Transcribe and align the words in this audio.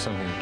something 0.00 0.26
in 0.26 0.32
your 0.32 0.40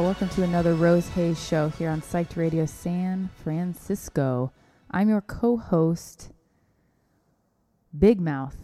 Welcome 0.00 0.28
to 0.30 0.42
another 0.42 0.74
Rose 0.74 1.08
Haze 1.10 1.42
show 1.42 1.68
here 1.68 1.88
on 1.88 2.00
Psyched 2.02 2.36
Radio 2.36 2.66
San 2.66 3.30
Francisco. 3.44 4.52
I'm 4.90 5.08
your 5.08 5.20
co 5.20 5.56
host, 5.56 6.32
Big 7.96 8.20
Mouth, 8.20 8.56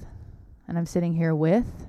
and 0.66 0.76
I'm 0.76 0.86
sitting 0.86 1.14
here 1.14 1.32
with. 1.32 1.86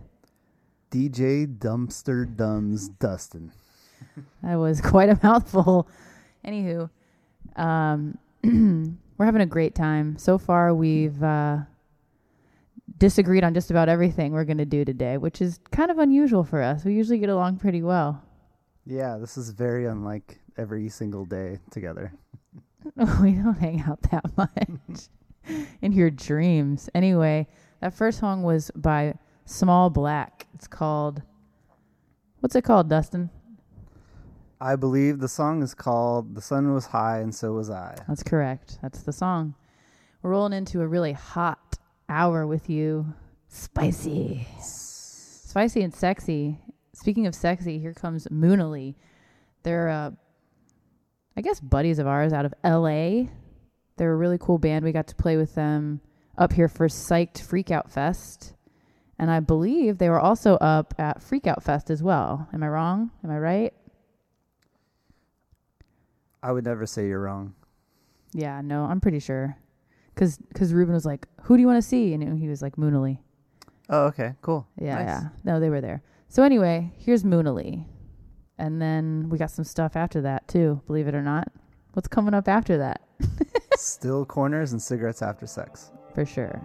DJ 0.92 1.58
Dumpster 1.58 2.24
Dumbs 2.38 2.88
Dustin. 2.88 3.52
That 4.44 4.56
was 4.56 4.80
quite 4.80 5.10
a 5.10 5.20
mouthful. 5.24 5.90
Anywho, 6.46 6.90
um, 7.56 8.18
we're 8.44 9.26
having 9.26 9.42
a 9.42 9.48
great 9.48 9.74
time. 9.74 10.18
So 10.18 10.38
far, 10.38 10.74
we've 10.74 11.22
uh, 11.24 11.58
disagreed 13.00 13.44
on 13.44 13.56
just 13.56 13.72
about 13.72 13.90
everything 13.90 14.34
we're 14.34 14.46
going 14.46 14.60
to 14.60 14.66
do 14.66 14.86
today, 14.86 15.18
which 15.18 15.42
is 15.42 15.60
kind 15.72 15.90
of 15.90 15.98
unusual 15.98 16.44
for 16.44 16.62
us. 16.62 16.86
We 16.86 16.94
usually 16.94 17.18
get 17.18 17.30
along 17.30 17.58
pretty 17.58 17.82
well. 17.82 18.24
Yeah, 18.86 19.18
this 19.18 19.38
is 19.38 19.50
very 19.52 19.86
unlike 19.86 20.40
every 20.58 20.90
single 20.90 21.26
day 21.26 21.60
together. 21.70 22.14
we 23.22 23.34
don't 23.34 23.58
hang 23.58 23.82
out 23.82 24.02
that 24.12 24.26
much 24.38 25.10
in 25.82 25.92
your 25.92 26.10
dreams. 26.10 26.90
Anyway, 26.96 27.48
that 27.80 27.94
first 27.94 28.20
song 28.20 28.44
was 28.44 28.72
by 28.76 29.16
Small 29.46 29.90
Black. 29.90 30.48
It's 30.54 30.68
called 30.68 31.22
What's 32.40 32.56
it 32.56 32.64
called, 32.64 32.90
Dustin? 32.90 33.30
I 34.60 34.76
believe 34.76 35.20
the 35.20 35.28
song 35.28 35.62
is 35.62 35.76
called 35.76 36.34
"The 36.34 36.42
Sun 36.42 36.74
Was 36.74 36.88
High 36.88 37.20
and 37.20 37.34
So 37.34 37.54
Was 37.54 37.70
I." 37.70 37.96
That's 38.08 38.24
correct. 38.24 38.80
That's 38.82 39.04
the 39.04 39.14
song. 39.14 39.54
We're 40.22 40.32
rolling 40.32 40.54
into 40.54 40.82
a 40.82 40.88
really 40.88 41.14
hot 41.14 41.78
hour 42.10 42.48
with 42.48 42.70
you. 42.70 43.14
Spicy. 43.48 44.48
Spicy 44.60 45.82
and 45.82 45.94
sexy. 45.94 46.60
Speaking 47.02 47.26
of 47.26 47.34
sexy, 47.34 47.80
here 47.80 47.96
comes 47.96 48.28
Moonily. 48.30 48.96
They're, 49.64 49.90
uh, 49.90 50.12
I 51.36 51.42
guess, 51.42 51.60
buddies 51.60 51.98
of 51.98 52.06
ours 52.06 52.32
out 52.32 52.46
of 52.46 52.54
LA. 52.64 53.24
They're 53.98 54.14
a 54.14 54.16
really 54.16 54.38
cool 54.38 54.60
band. 54.60 54.86
We 54.86 54.92
got 54.92 55.08
to 55.08 55.16
play 55.16 55.36
with 55.36 55.56
them 55.56 56.02
up 56.38 56.54
here 56.54 56.68
for 56.68 56.88
Psyched 56.88 57.40
Freakout 57.42 57.90
Fest. 57.90 58.54
And 59.18 59.32
I 59.32 59.40
believe 59.40 59.98
they 59.98 60.10
were 60.12 60.20
also 60.20 60.58
up 60.58 60.94
at 61.00 61.22
Freakout 61.22 61.64
Fest 61.64 61.90
as 61.90 62.04
well. 62.04 62.48
Am 62.54 62.62
I 62.62 62.68
wrong? 62.68 63.10
Am 63.24 63.32
I 63.32 63.40
right? 63.40 63.74
I 66.44 66.52
would 66.52 66.66
never 66.66 66.86
say 66.86 67.08
you're 67.08 67.22
wrong. 67.22 67.56
Yeah, 68.32 68.62
no, 68.62 68.84
I'm 68.86 69.02
pretty 69.02 69.20
sure. 69.20 69.58
Cause, 70.14 70.38
cause 70.54 70.72
Ruben 70.72 70.94
was 70.94 71.06
like, 71.06 71.28
"Who 71.44 71.56
do 71.58 71.62
you 71.62 71.68
want 71.68 71.82
to 71.82 71.88
see?" 71.88 72.14
And 72.14 72.38
he 72.38 72.48
was 72.48 72.62
like, 72.62 72.78
"Moonily." 72.78 73.22
Oh, 73.90 74.06
okay, 74.08 74.36
cool. 74.44 74.68
Yeah, 74.80 74.96
Nice. 74.96 75.08
yeah. 75.08 75.30
No, 75.44 75.60
they 75.60 75.70
were 75.72 75.82
there. 75.82 76.04
So 76.32 76.44
anyway, 76.44 76.94
here's 76.98 77.26
Moonily, 77.26 77.84
and 78.58 78.82
then 78.82 79.28
we 79.28 79.38
got 79.38 79.52
some 79.52 79.66
stuff 79.66 79.98
after 79.98 80.22
that 80.22 80.48
too. 80.48 80.82
Believe 80.88 81.10
it 81.10 81.14
or 81.14 81.22
not, 81.22 81.50
what's 81.92 82.08
coming 82.08 82.34
up 82.34 82.48
after 82.48 82.78
that? 82.78 83.02
Still 83.76 84.24
corners 84.24 84.72
and 84.72 84.82
cigarettes 84.82 85.22
after 85.22 85.46
sex. 85.46 85.92
For 86.16 86.26
sure. 86.26 86.62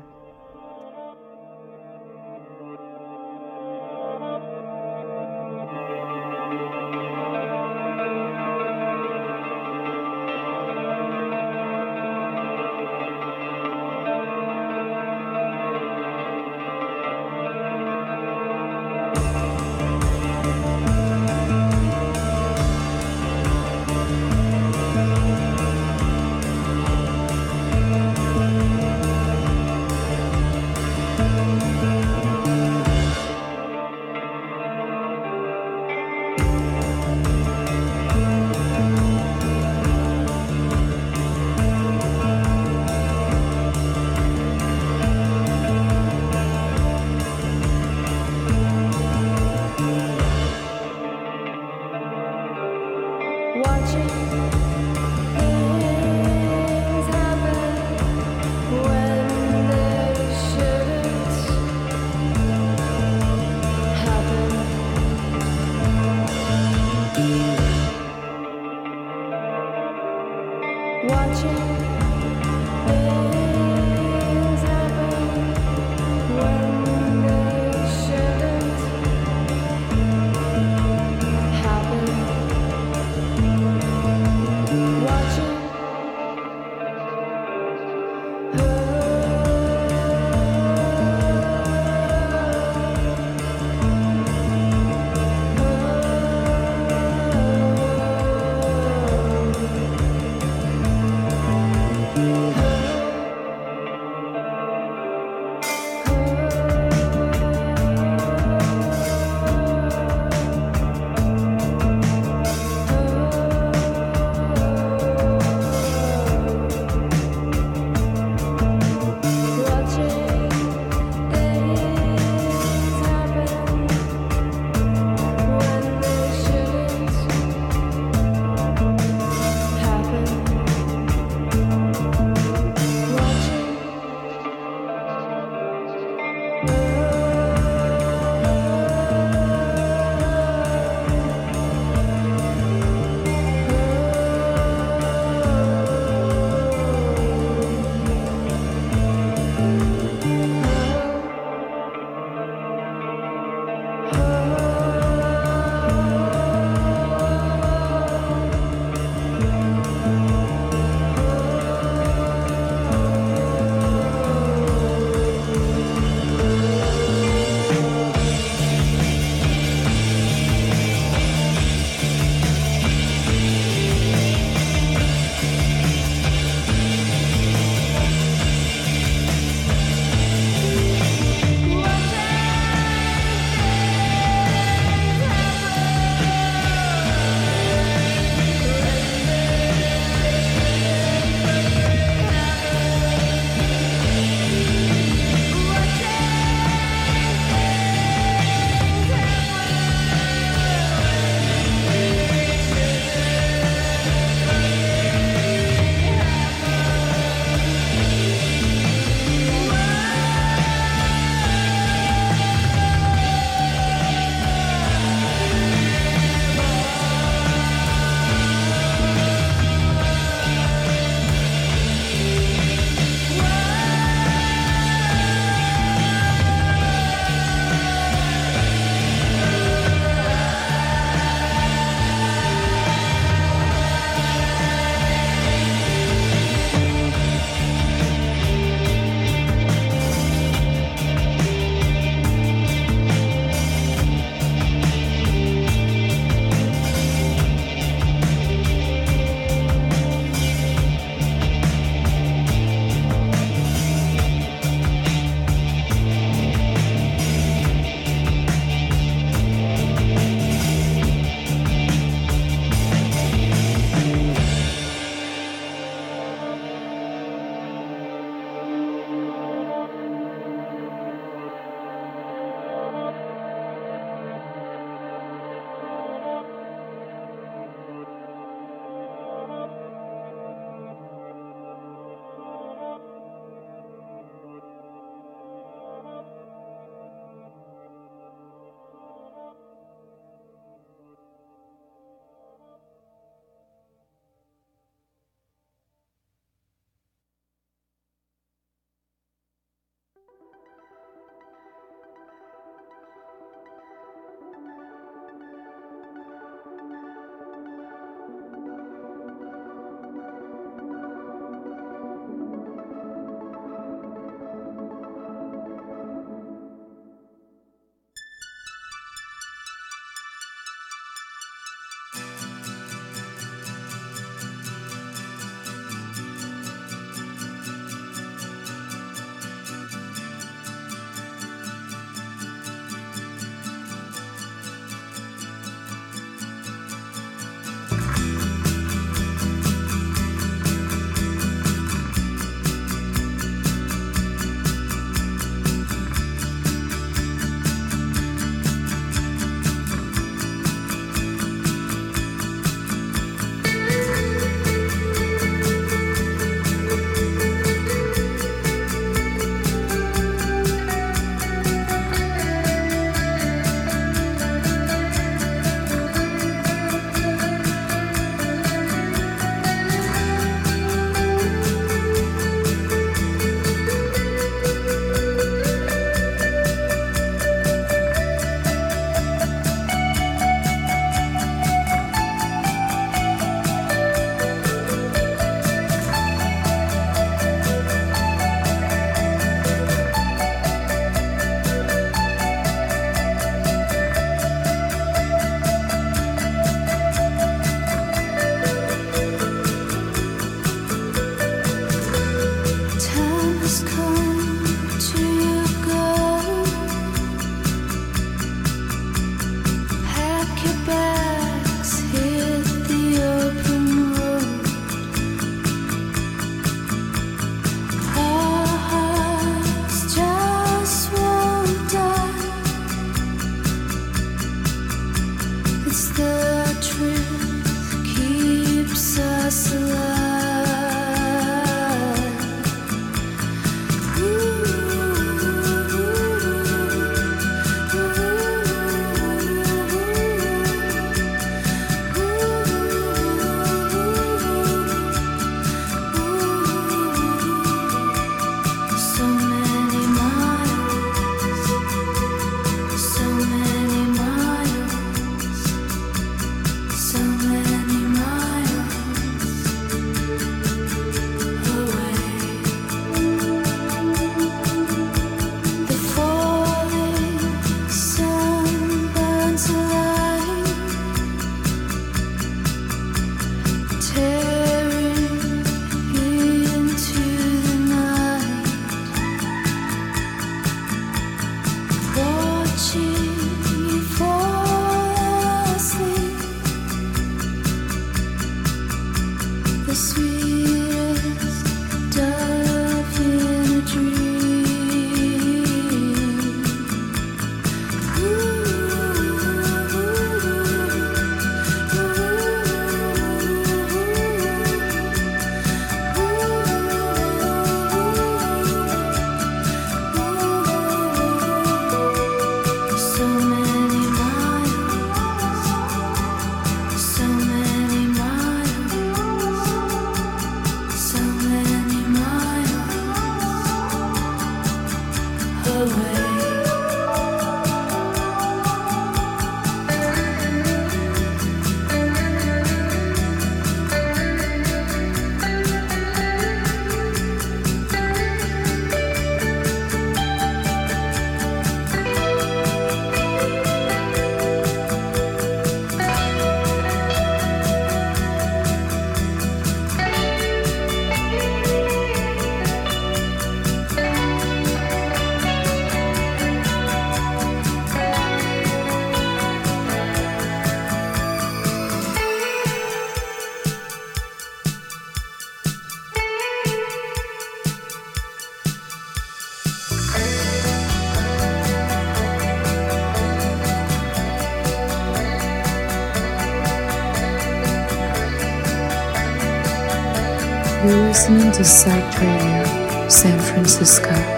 To 581.57 581.65
Psych 581.65 582.21
Radio, 582.21 583.09
San 583.09 583.41
Francisco. 583.41 584.36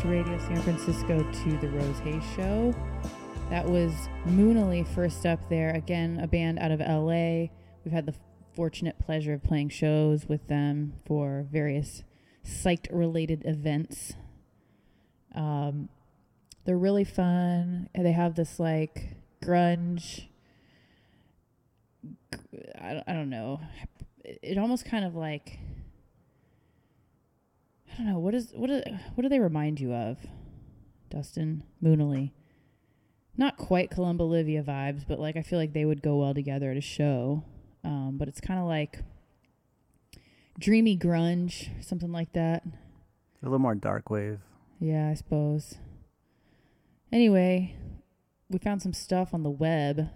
Psyched 0.00 0.10
Radio 0.10 0.38
San 0.38 0.62
Francisco 0.62 1.18
to 1.18 1.56
the 1.58 1.68
Rose 1.68 1.98
Haze 1.98 2.22
Show. 2.34 2.74
That 3.50 3.66
was 3.66 3.92
Moonily 4.24 4.84
first 4.84 5.26
up 5.26 5.48
there. 5.50 5.74
Again, 5.74 6.20
a 6.22 6.26
band 6.26 6.58
out 6.58 6.70
of 6.70 6.80
LA. 6.80 7.48
We've 7.84 7.92
had 7.92 8.06
the 8.06 8.14
fortunate 8.54 8.98
pleasure 8.98 9.34
of 9.34 9.42
playing 9.42 9.70
shows 9.70 10.26
with 10.26 10.46
them 10.48 10.94
for 11.04 11.46
various 11.50 12.02
psyched 12.44 12.86
related 12.90 13.42
events. 13.44 14.14
Um, 15.34 15.88
they're 16.64 16.78
really 16.78 17.04
fun. 17.04 17.88
They 17.94 18.12
have 18.12 18.36
this 18.36 18.58
like 18.58 19.16
grunge. 19.42 20.28
I 22.80 23.02
don't, 23.06 23.28
know. 23.28 23.60
It, 24.24 24.56
almost 24.56 24.86
kind 24.86 25.04
of 25.04 25.14
like 25.14 25.58
don't 28.00 28.12
know 28.12 28.18
what 28.18 28.34
is 28.34 28.52
what 28.54 28.68
do, 28.68 28.82
what 29.14 29.22
do 29.22 29.28
they 29.28 29.40
remind 29.40 29.80
you 29.80 29.92
of, 29.92 30.18
Dustin 31.10 31.64
Moonily? 31.82 32.32
Not 33.36 33.56
quite 33.56 33.90
Columba 33.90 34.24
Olivia 34.24 34.62
vibes, 34.62 35.04
but 35.06 35.20
like 35.20 35.36
I 35.36 35.42
feel 35.42 35.58
like 35.58 35.72
they 35.72 35.84
would 35.84 36.02
go 36.02 36.16
well 36.16 36.34
together 36.34 36.70
at 36.70 36.76
a 36.76 36.82
show. 36.82 37.44
Um, 37.84 38.16
but 38.18 38.28
it's 38.28 38.40
kind 38.40 38.60
of 38.60 38.66
like 38.66 39.00
dreamy 40.58 40.96
grunge, 40.96 41.68
something 41.82 42.12
like 42.12 42.32
that. 42.32 42.64
A 42.64 43.46
little 43.46 43.58
more 43.58 43.74
dark 43.74 44.10
wave. 44.10 44.40
Yeah, 44.78 45.08
I 45.08 45.14
suppose. 45.14 45.76
Anyway, 47.12 47.76
we 48.48 48.58
found 48.58 48.82
some 48.82 48.92
stuff 48.92 49.32
on 49.32 49.42
the 49.42 49.50
web. 49.50 49.98
It 49.98 50.08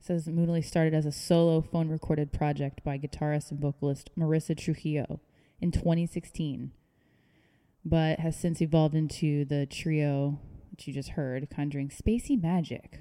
says 0.00 0.26
Moonily 0.26 0.62
started 0.62 0.94
as 0.94 1.06
a 1.06 1.12
solo 1.12 1.60
phone 1.60 1.88
recorded 1.88 2.32
project 2.32 2.82
by 2.82 2.98
guitarist 2.98 3.50
and 3.50 3.60
vocalist 3.60 4.10
Marissa 4.18 4.56
Trujillo 4.56 5.20
in 5.60 5.70
2016, 5.70 6.72
but 7.84 8.20
has 8.20 8.36
since 8.36 8.60
evolved 8.60 8.94
into 8.94 9.44
the 9.44 9.66
trio 9.66 10.38
that 10.70 10.86
you 10.86 10.92
just 10.92 11.10
heard, 11.10 11.48
conjuring 11.50 11.88
spacey 11.88 12.40
magic. 12.40 13.00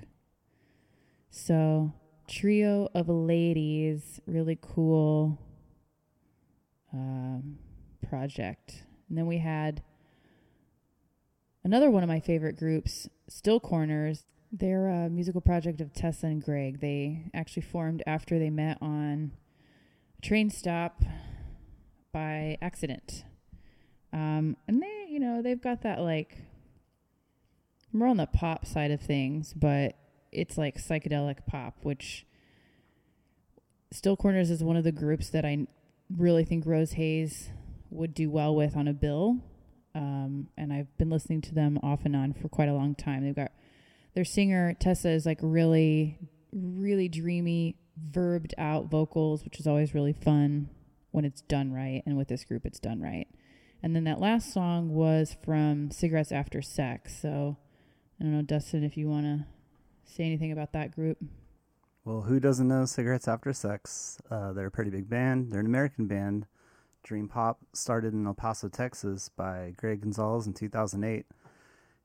So, 1.30 1.94
trio 2.28 2.89
of 2.94 3.08
ladies, 3.08 4.20
really 4.26 4.58
cool 4.62 5.39
um, 6.94 7.58
project. 8.08 8.84
And 9.08 9.17
then 9.17 9.28
we 9.28 9.38
had 9.38 9.84
another 11.63 11.89
one 11.89 12.04
of 12.04 12.10
my 12.10 12.20
favorite 12.20 12.58
groups, 12.58 13.08
Still 13.30 13.60
Corners. 13.60 14.26
They're 14.52 14.88
a 14.88 15.10
musical 15.10 15.41
project 15.41 15.80
of 15.80 15.94
Tessa 15.94 16.28
and 16.28 16.44
Greg. 16.44 16.82
They 16.82 17.24
actually 17.34 17.63
formed 17.63 18.04
after 18.06 18.38
they 18.38 18.50
met 18.50 18.78
on 18.82 19.32
a 20.17 20.26
train 20.26 20.50
stop 20.50 21.04
by 22.12 22.58
accident. 22.62 23.24
Um, 24.13 24.58
and 24.67 24.82
they, 24.82 25.08
you 25.10 25.19
know, 25.19 25.41
they've 25.41 25.62
got 25.62 25.84
that 25.84 26.02
like 26.02 26.38
more 27.93 28.08
on 28.08 28.17
the 28.17 28.26
pop 28.26 28.65
side 28.65 28.91
of 28.91 29.02
things, 29.02 29.54
but 29.54 29.95
it's 30.32 30.58
like 30.58 30.78
psychedelic 30.78 31.45
pop, 31.45 31.78
which 31.82 32.26
Still 33.91 34.15
Corners 34.15 34.50
is 34.50 34.63
one 34.63 34.78
of 34.78 34.84
the 34.84 34.91
groups 34.91 35.30
that 35.30 35.45
I 35.45 35.67
really 36.15 36.45
think 36.45 36.65
Rose 36.65 36.93
Haze 36.93 37.50
would 37.89 38.13
do 38.13 38.30
well 38.30 38.56
with 38.56 38.76
on 38.76 38.88
a 38.88 38.93
bill. 38.93 39.39
Um, 39.93 40.47
and 40.58 40.71
I've 40.71 40.97
been 40.97 41.10
listening 41.10 41.41
to 41.41 41.54
them 41.54 41.78
off 41.84 42.06
and 42.06 42.15
on 42.15 42.34
for 42.34 42.47
quite 42.47 42.69
a 42.69 42.74
long 42.74 42.95
time. 42.95 43.24
They've 43.24 43.36
got 43.36 43.52
their 44.13 44.26
singer 44.26 44.74
Tessa 44.80 45.10
is 45.10 45.26
like 45.26 45.39
really, 45.41 46.17
really 46.54 47.10
dreamy, 47.10 47.76
verbed 47.97 48.54
out 48.58 48.89
vocals, 48.89 49.43
which 49.43 49.60
is 49.60 49.67
always 49.67 49.93
really 49.93 50.13
fun 50.13 50.69
when 51.12 51.26
it's 51.26 51.41
done 51.41 51.74
right. 51.74 52.04
And 52.06 52.17
with 52.17 52.30
this 52.30 52.45
group, 52.45 52.65
it's 52.65 52.80
done 52.80 53.02
right. 53.02 53.28
And 53.84 53.96
then 53.96 54.04
that 54.04 54.20
last 54.20 54.54
song 54.54 54.94
was 54.94 55.36
from 55.44 55.91
Cigarettes 55.91 56.32
After 56.32 56.62
Sex. 56.62 57.20
So 57.20 57.58
I 58.20 58.24
don't 58.24 58.34
know, 58.34 58.44
Dustin, 58.44 58.84
if 58.84 58.98
you 58.98 59.10
want 59.10 59.26
to 59.26 59.46
say 60.06 60.24
anything 60.24 60.52
about 60.52 60.74
that 60.74 60.91
group. 60.91 61.17
Well, 62.06 62.22
who 62.22 62.39
doesn't 62.39 62.67
know 62.67 62.86
Cigarettes 62.86 63.28
After 63.28 63.54
Sex? 63.54 64.20
Uh, 64.30 64.54
they're 64.54 64.67
a 64.67 64.72
pretty 64.72 64.91
big 64.91 65.10
band. 65.10 65.52
They're 65.52 65.60
an 65.60 65.65
American 65.65 66.08
band. 66.08 66.46
Dream 67.04 67.28
Pop 67.28 67.60
started 67.74 68.13
in 68.13 68.28
El 68.28 68.34
Paso, 68.34 68.70
Texas 68.70 69.30
by 69.30 69.74
Greg 69.76 70.02
Gonzalez 70.02 70.46
in 70.46 70.54
2008. 70.54 71.26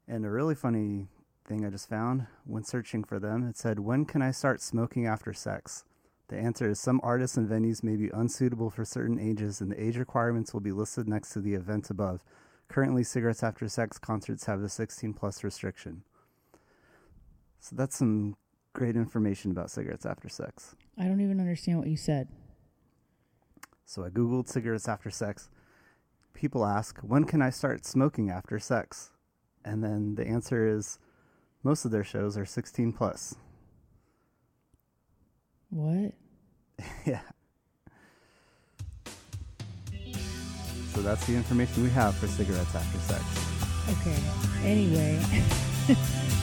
And 0.09 0.25
a 0.25 0.31
really 0.31 0.55
funny 0.55 1.09
thing 1.47 1.65
I 1.65 1.71
just 1.71 1.89
found 1.89 2.27
when 2.45 2.65
searching 2.65 3.05
for 3.05 3.19
them, 3.19 3.47
it 3.47 3.57
said, 3.57 3.79
When 3.79 4.05
can 4.05 4.23
I 4.23 4.31
start 4.31 4.63
smoking 4.63 5.07
after 5.07 5.33
sex? 5.33 5.85
The 6.29 6.37
answer 6.37 6.69
is 6.71 6.81
some 6.81 7.01
artists 7.05 7.37
and 7.37 7.49
venues 7.49 7.85
may 7.85 7.97
be 7.97 8.11
unsuitable 8.11 8.71
for 8.71 8.85
certain 8.85 9.19
ages, 9.19 9.61
and 9.61 9.71
the 9.71 9.83
age 9.83 9.97
requirements 9.97 10.53
will 10.53 10.61
be 10.61 10.73
listed 10.73 11.09
next 11.09 11.33
to 11.35 11.41
the 11.41 11.55
event 11.55 11.89
above. 11.91 12.25
Currently, 12.69 13.05
Cigarettes 13.05 13.45
After 13.45 13.69
Sex 13.69 13.97
concerts 13.99 14.47
have 14.47 14.61
the 14.61 14.69
16 14.69 15.15
plus 15.15 15.45
restriction. 15.45 16.03
So 17.61 17.77
that's 17.77 17.97
some 17.97 18.37
great 18.73 18.97
information 18.97 19.51
about 19.53 19.71
cigarettes 19.71 20.05
after 20.05 20.29
sex. 20.29 20.75
I 20.99 21.05
don't 21.05 21.21
even 21.21 21.41
understand 21.41 21.79
what 21.79 21.89
you 21.89 21.97
said. 21.97 22.29
So 23.85 24.05
I 24.05 24.09
Googled 24.09 24.49
cigarettes 24.49 24.89
after 24.89 25.11
sex. 25.11 25.49
People 26.35 26.67
ask, 26.67 26.99
when 27.01 27.25
can 27.25 27.41
I 27.41 27.51
start 27.51 27.87
smoking 27.87 28.31
after 28.31 28.59
sex? 28.59 29.13
And 29.65 29.83
then 29.83 30.17
the 30.17 30.27
answer 30.27 30.67
is 30.67 30.99
most 31.63 31.85
of 31.85 31.91
their 31.93 32.05
shows 32.05 32.37
are 32.37 32.45
16 32.45 32.93
plus. 32.93 33.37
What? 35.71 36.13
yeah. 37.07 37.21
So 40.95 41.03
that's 41.03 41.27
the 41.27 41.35
information 41.35 41.83
we 41.83 41.91
have 41.91 42.17
for 42.17 42.27
cigarettes 42.27 42.75
after 42.75 42.99
sex. 42.99 43.23
Okay. 44.01 44.17
Anyway. 44.65 45.21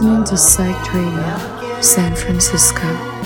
listening 0.00 0.22
to 0.22 0.34
Psyched 0.34 0.94
Radio, 0.94 1.80
San 1.80 2.14
Francisco. 2.14 3.17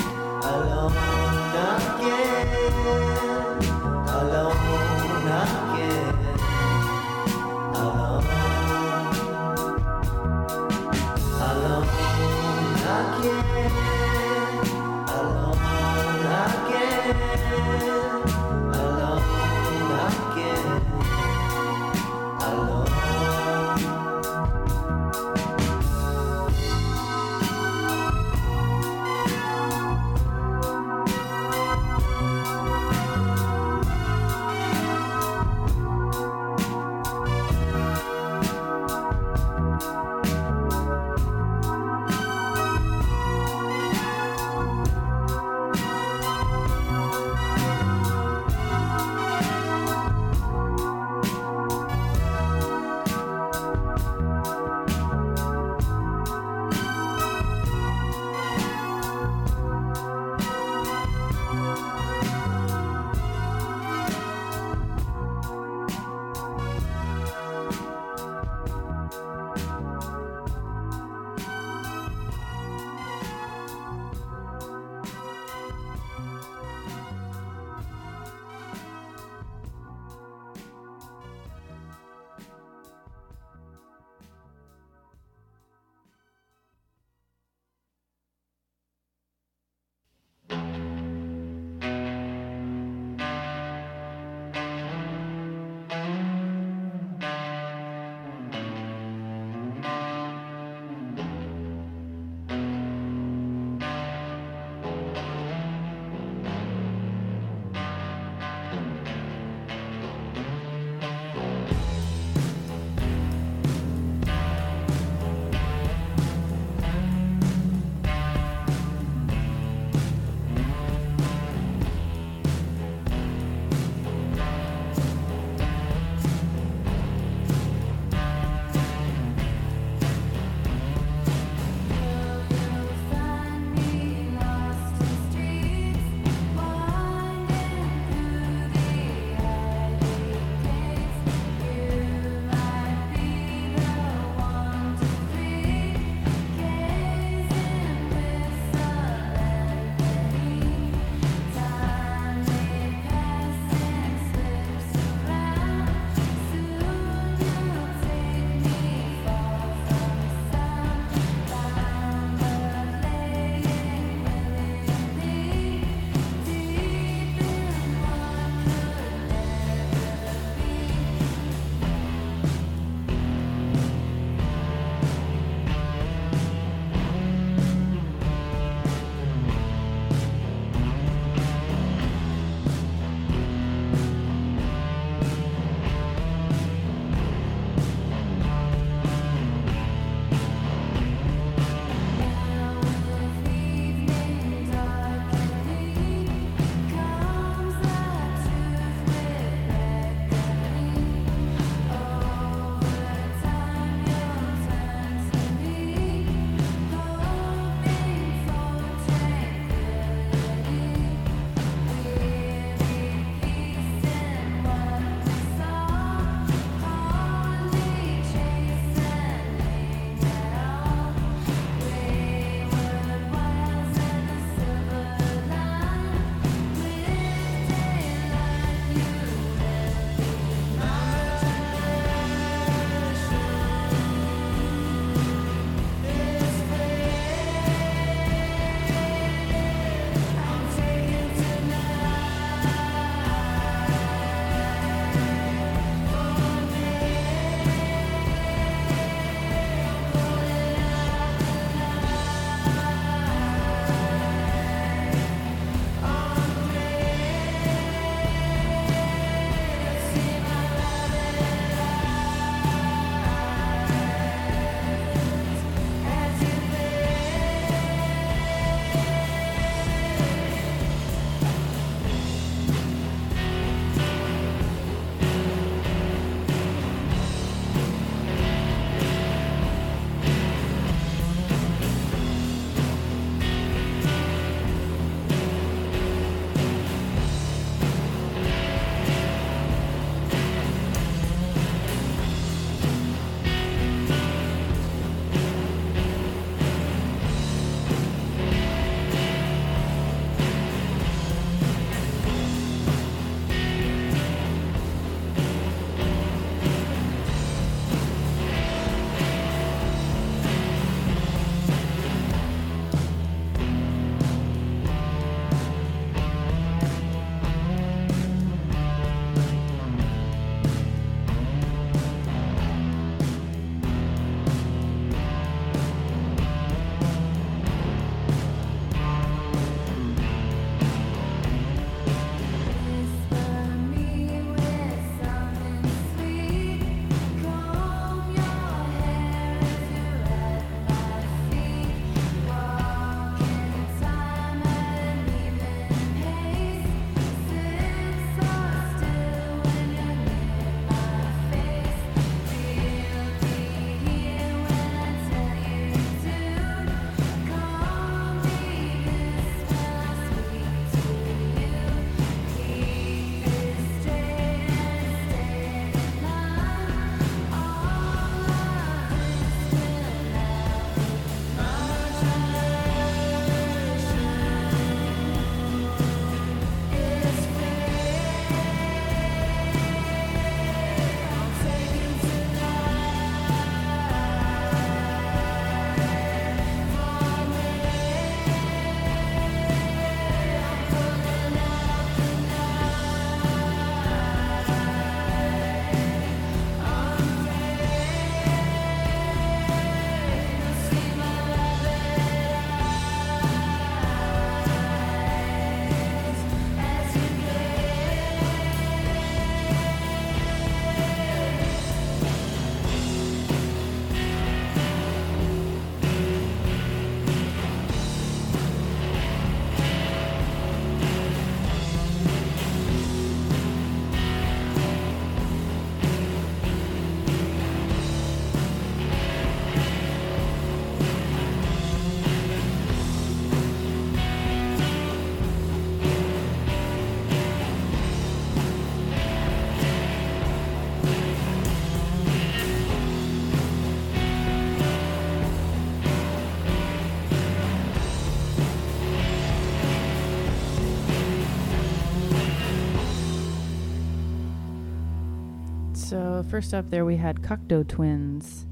So, 456.42 456.48
first 456.48 456.74
up 456.74 456.90
there, 456.90 457.04
we 457.04 457.18
had 457.18 457.40
Cocteau 457.42 457.86
Twins. 457.86 458.66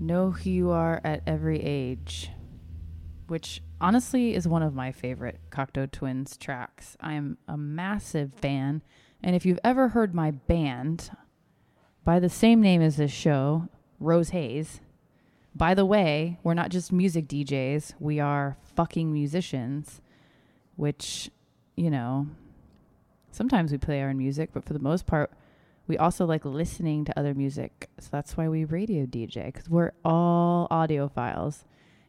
Know 0.00 0.32
Who 0.32 0.50
You 0.50 0.70
Are 0.70 1.00
at 1.04 1.22
Every 1.28 1.62
Age, 1.62 2.30
which 3.28 3.62
honestly 3.80 4.34
is 4.34 4.48
one 4.48 4.64
of 4.64 4.74
my 4.74 4.90
favorite 4.90 5.38
Cocteau 5.50 5.88
Twins 5.88 6.36
tracks. 6.36 6.96
I 7.00 7.12
am 7.12 7.38
a 7.46 7.56
massive 7.56 8.32
fan. 8.34 8.82
And 9.22 9.36
if 9.36 9.46
you've 9.46 9.60
ever 9.62 9.90
heard 9.90 10.12
my 10.12 10.32
band 10.32 11.10
by 12.04 12.18
the 12.18 12.28
same 12.28 12.60
name 12.60 12.82
as 12.82 12.96
this 12.96 13.12
show, 13.12 13.68
Rose 14.00 14.30
Haze, 14.30 14.80
by 15.54 15.72
the 15.72 15.86
way, 15.86 16.40
we're 16.42 16.54
not 16.54 16.70
just 16.70 16.90
music 16.90 17.28
DJs, 17.28 17.94
we 18.00 18.18
are 18.18 18.56
fucking 18.74 19.12
musicians, 19.12 20.00
which, 20.74 21.30
you 21.76 21.90
know, 21.90 22.26
sometimes 23.30 23.70
we 23.70 23.78
play 23.78 24.02
our 24.02 24.08
own 24.08 24.18
music, 24.18 24.50
but 24.52 24.64
for 24.64 24.72
the 24.72 24.80
most 24.80 25.06
part, 25.06 25.30
we 25.86 25.98
also 25.98 26.26
like 26.26 26.44
listening 26.44 27.04
to 27.04 27.18
other 27.18 27.34
music. 27.34 27.88
So 28.00 28.08
that's 28.10 28.36
why 28.36 28.48
we 28.48 28.64
radio 28.64 29.06
DJ, 29.06 29.46
because 29.46 29.68
we're 29.68 29.92
all 30.04 30.68
audiophiles. 30.70 31.64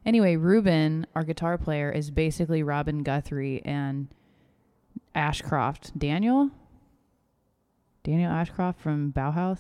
Anyway, 0.05 0.36
Ruben, 0.36 1.05
our 1.15 1.23
guitar 1.23 1.57
player, 1.57 1.91
is 1.91 2.11
basically 2.11 2.63
Robin 2.63 3.03
Guthrie 3.03 3.61
and 3.65 4.07
Ashcroft. 5.13 5.97
Daniel? 5.97 6.49
Daniel 8.03 8.32
Ashcroft 8.32 8.80
from 8.80 9.11
Bauhaus? 9.11 9.59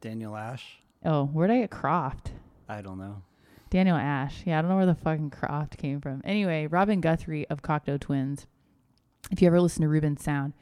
Daniel 0.00 0.36
Ash. 0.36 0.78
Oh, 1.04 1.26
where'd 1.26 1.50
I 1.50 1.60
get 1.60 1.70
Croft? 1.70 2.32
I 2.68 2.82
don't 2.82 2.98
know. 2.98 3.22
Daniel 3.70 3.96
Ash. 3.96 4.42
Yeah, 4.46 4.58
I 4.58 4.62
don't 4.62 4.70
know 4.70 4.76
where 4.76 4.86
the 4.86 4.94
fucking 4.94 5.30
Croft 5.30 5.76
came 5.76 6.00
from. 6.00 6.20
Anyway, 6.24 6.66
Robin 6.66 7.00
Guthrie 7.00 7.48
of 7.48 7.62
Cocteau 7.62 7.98
Twins. 7.98 8.46
If 9.30 9.40
you 9.40 9.48
ever 9.48 9.60
listen 9.60 9.82
to 9.82 9.88
Ruben's 9.88 10.22
sound, 10.22 10.52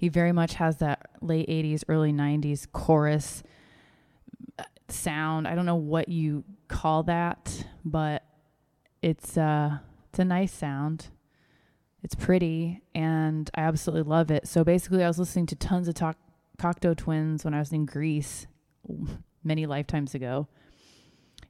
he 0.00 0.08
very 0.08 0.32
much 0.32 0.54
has 0.54 0.78
that 0.78 1.10
late 1.20 1.46
80s, 1.46 1.84
early 1.86 2.10
90s 2.10 2.66
chorus 2.72 3.42
uh, 4.58 4.64
sound. 4.88 5.46
I 5.46 5.54
don't 5.54 5.66
know 5.66 5.76
what 5.76 6.08
you 6.08 6.42
call 6.68 7.02
that, 7.02 7.66
but 7.84 8.24
it's 9.02 9.36
uh 9.36 9.76
it's 10.08 10.18
a 10.18 10.24
nice 10.24 10.54
sound. 10.54 11.08
It's 12.02 12.14
pretty 12.14 12.80
and 12.94 13.50
I 13.54 13.60
absolutely 13.60 14.08
love 14.08 14.30
it. 14.30 14.48
So 14.48 14.64
basically 14.64 15.04
I 15.04 15.06
was 15.06 15.18
listening 15.18 15.44
to 15.48 15.54
tons 15.54 15.86
of 15.86 15.92
talk 15.92 16.16
Cocteau 16.58 16.96
Twins 16.96 17.44
when 17.44 17.52
I 17.52 17.58
was 17.58 17.70
in 17.70 17.84
Greece 17.84 18.46
many 19.44 19.66
lifetimes 19.66 20.14
ago. 20.14 20.48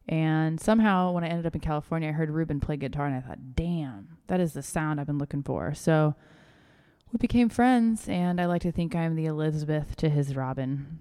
And 0.08 0.60
somehow, 0.60 1.12
when 1.12 1.22
I 1.22 1.28
ended 1.28 1.46
up 1.46 1.54
in 1.54 1.60
California, 1.60 2.08
I 2.08 2.12
heard 2.12 2.30
Ruben 2.30 2.58
play 2.58 2.76
guitar, 2.76 3.06
and 3.06 3.14
I 3.14 3.20
thought, 3.20 3.54
damn, 3.54 4.18
that 4.26 4.40
is 4.40 4.54
the 4.54 4.62
sound 4.62 4.98
I've 4.98 5.06
been 5.06 5.18
looking 5.18 5.44
for. 5.44 5.72
So 5.72 6.16
we 7.12 7.18
became 7.18 7.48
friends, 7.48 8.08
and 8.08 8.40
I 8.40 8.46
like 8.46 8.62
to 8.62 8.72
think 8.72 8.94
I'm 8.94 9.16
the 9.16 9.26
Elizabeth 9.26 9.96
to 9.96 10.08
his 10.08 10.36
Robin. 10.36 10.98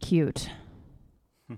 Cute. 0.00 0.50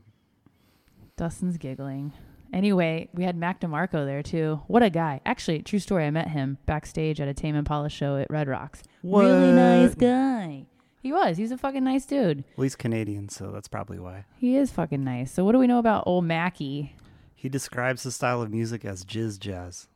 Dustin's 1.17 1.59
giggling. 1.59 2.13
Anyway, 2.53 3.09
we 3.13 3.25
had 3.25 3.37
Mac 3.37 3.61
DeMarco 3.61 4.07
there 4.07 4.23
too. 4.23 4.63
What 4.67 4.83
a 4.83 4.91
guy. 4.91 5.21
Actually, 5.27 5.63
true 5.63 5.79
story, 5.79 6.07
I 6.07 6.11
met 6.11 6.29
him 6.29 6.59
backstage 6.67 7.21
at 7.21 7.29
a 7.29 7.35
Tame 7.35 7.55
Impala 7.55 7.91
show 7.91 8.17
at 8.17 8.31
Red 8.31 8.49
Rocks. 8.49 8.83
Really 9.03 9.53
nice 9.53 9.95
guy. 9.95 10.67
He 11.03 11.13
was. 11.13 11.37
He's 11.37 11.53
a 11.53 11.59
fucking 11.59 11.85
nice 11.85 12.07
dude. 12.07 12.45
Well, 12.57 12.65
he's 12.65 12.75
Canadian, 12.75 13.29
so 13.29 13.51
that's 13.53 13.69
probably 13.69 13.99
why. 13.99 14.25
He 14.37 14.57
is 14.57 14.73
fucking 14.73 15.05
nice. 15.05 15.31
So 15.31 15.45
what 15.45 15.53
do 15.53 15.59
we 15.59 15.67
know 15.67 15.79
about 15.79 16.05
old 16.07 16.25
Mackie? 16.25 16.97
He 17.35 17.49
describes 17.49 18.03
the 18.03 18.11
style 18.11 18.43
of 18.43 18.51
music 18.51 18.85
as 18.85 19.05
jizz 19.05 19.39
jazz. 19.39 19.87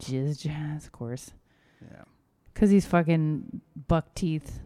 Jizz 0.00 0.40
jazz, 0.40 0.86
of 0.86 0.92
course. 0.92 1.32
Yeah. 1.82 2.04
Cause 2.56 2.70
he's 2.70 2.86
fucking 2.86 3.60
buck 3.86 4.14
teeth, 4.14 4.60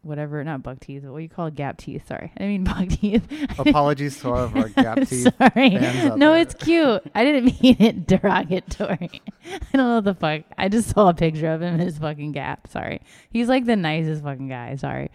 whatever. 0.00 0.42
Not 0.42 0.62
buck 0.62 0.80
teeth. 0.80 1.04
What 1.04 1.18
do 1.18 1.22
you 1.22 1.28
call 1.28 1.50
gap 1.50 1.76
teeth? 1.76 2.08
Sorry, 2.08 2.32
I 2.40 2.44
mean 2.44 2.64
buck 2.64 2.88
teeth. 2.88 3.22
Apologies 3.58 4.18
to 4.20 4.30
all 4.30 4.44
of 4.44 4.56
our 4.56 4.70
gap 4.70 4.96
teeth 5.06 5.28
Sorry. 5.38 5.68
No, 5.70 6.32
there. 6.32 6.38
it's 6.38 6.54
cute. 6.54 7.02
I 7.14 7.24
didn't 7.24 7.44
mean 7.62 7.76
it 7.78 8.06
derogatory. 8.06 9.20
I 9.44 9.58
don't 9.74 9.86
know 9.88 9.94
what 9.96 10.04
the 10.04 10.14
fuck. 10.14 10.42
I 10.56 10.70
just 10.70 10.88
saw 10.94 11.10
a 11.10 11.14
picture 11.14 11.50
of 11.52 11.60
him 11.60 11.74
in 11.74 11.80
his 11.80 11.98
fucking 11.98 12.32
gap. 12.32 12.68
Sorry. 12.68 13.02
He's 13.28 13.48
like 13.48 13.66
the 13.66 13.76
nicest 13.76 14.22
fucking 14.22 14.48
guy. 14.48 14.76
Sorry. 14.76 15.10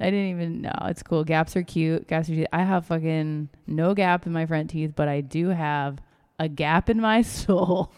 I 0.00 0.06
didn't 0.06 0.30
even 0.30 0.62
know. 0.62 0.72
It's 0.86 1.02
cool. 1.02 1.24
Gaps 1.24 1.56
are 1.56 1.62
cute. 1.62 2.08
Gaps 2.08 2.30
are 2.30 2.34
cute. 2.34 2.48
I 2.54 2.62
have 2.64 2.86
fucking 2.86 3.50
no 3.66 3.94
gap 3.94 4.26
in 4.26 4.32
my 4.32 4.46
front 4.46 4.70
teeth, 4.70 4.94
but 4.96 5.08
I 5.08 5.20
do 5.20 5.48
have 5.50 5.98
a 6.38 6.48
gap 6.48 6.88
in 6.88 7.00
my 7.00 7.20
soul. 7.22 7.92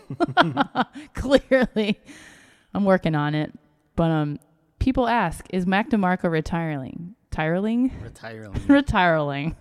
Clearly. 1.15 2.01
I'm 2.77 2.85
working 2.85 3.14
on 3.14 3.35
it. 3.35 3.53
But 3.97 4.11
um 4.11 4.39
people 4.79 5.09
ask, 5.09 5.47
is 5.51 5.66
Mac 5.66 5.89
DeMarco 5.89 6.31
retiring? 6.31 7.14
Tireling? 7.31 7.91
Retiring. 8.03 8.53
retiring. 8.68 9.57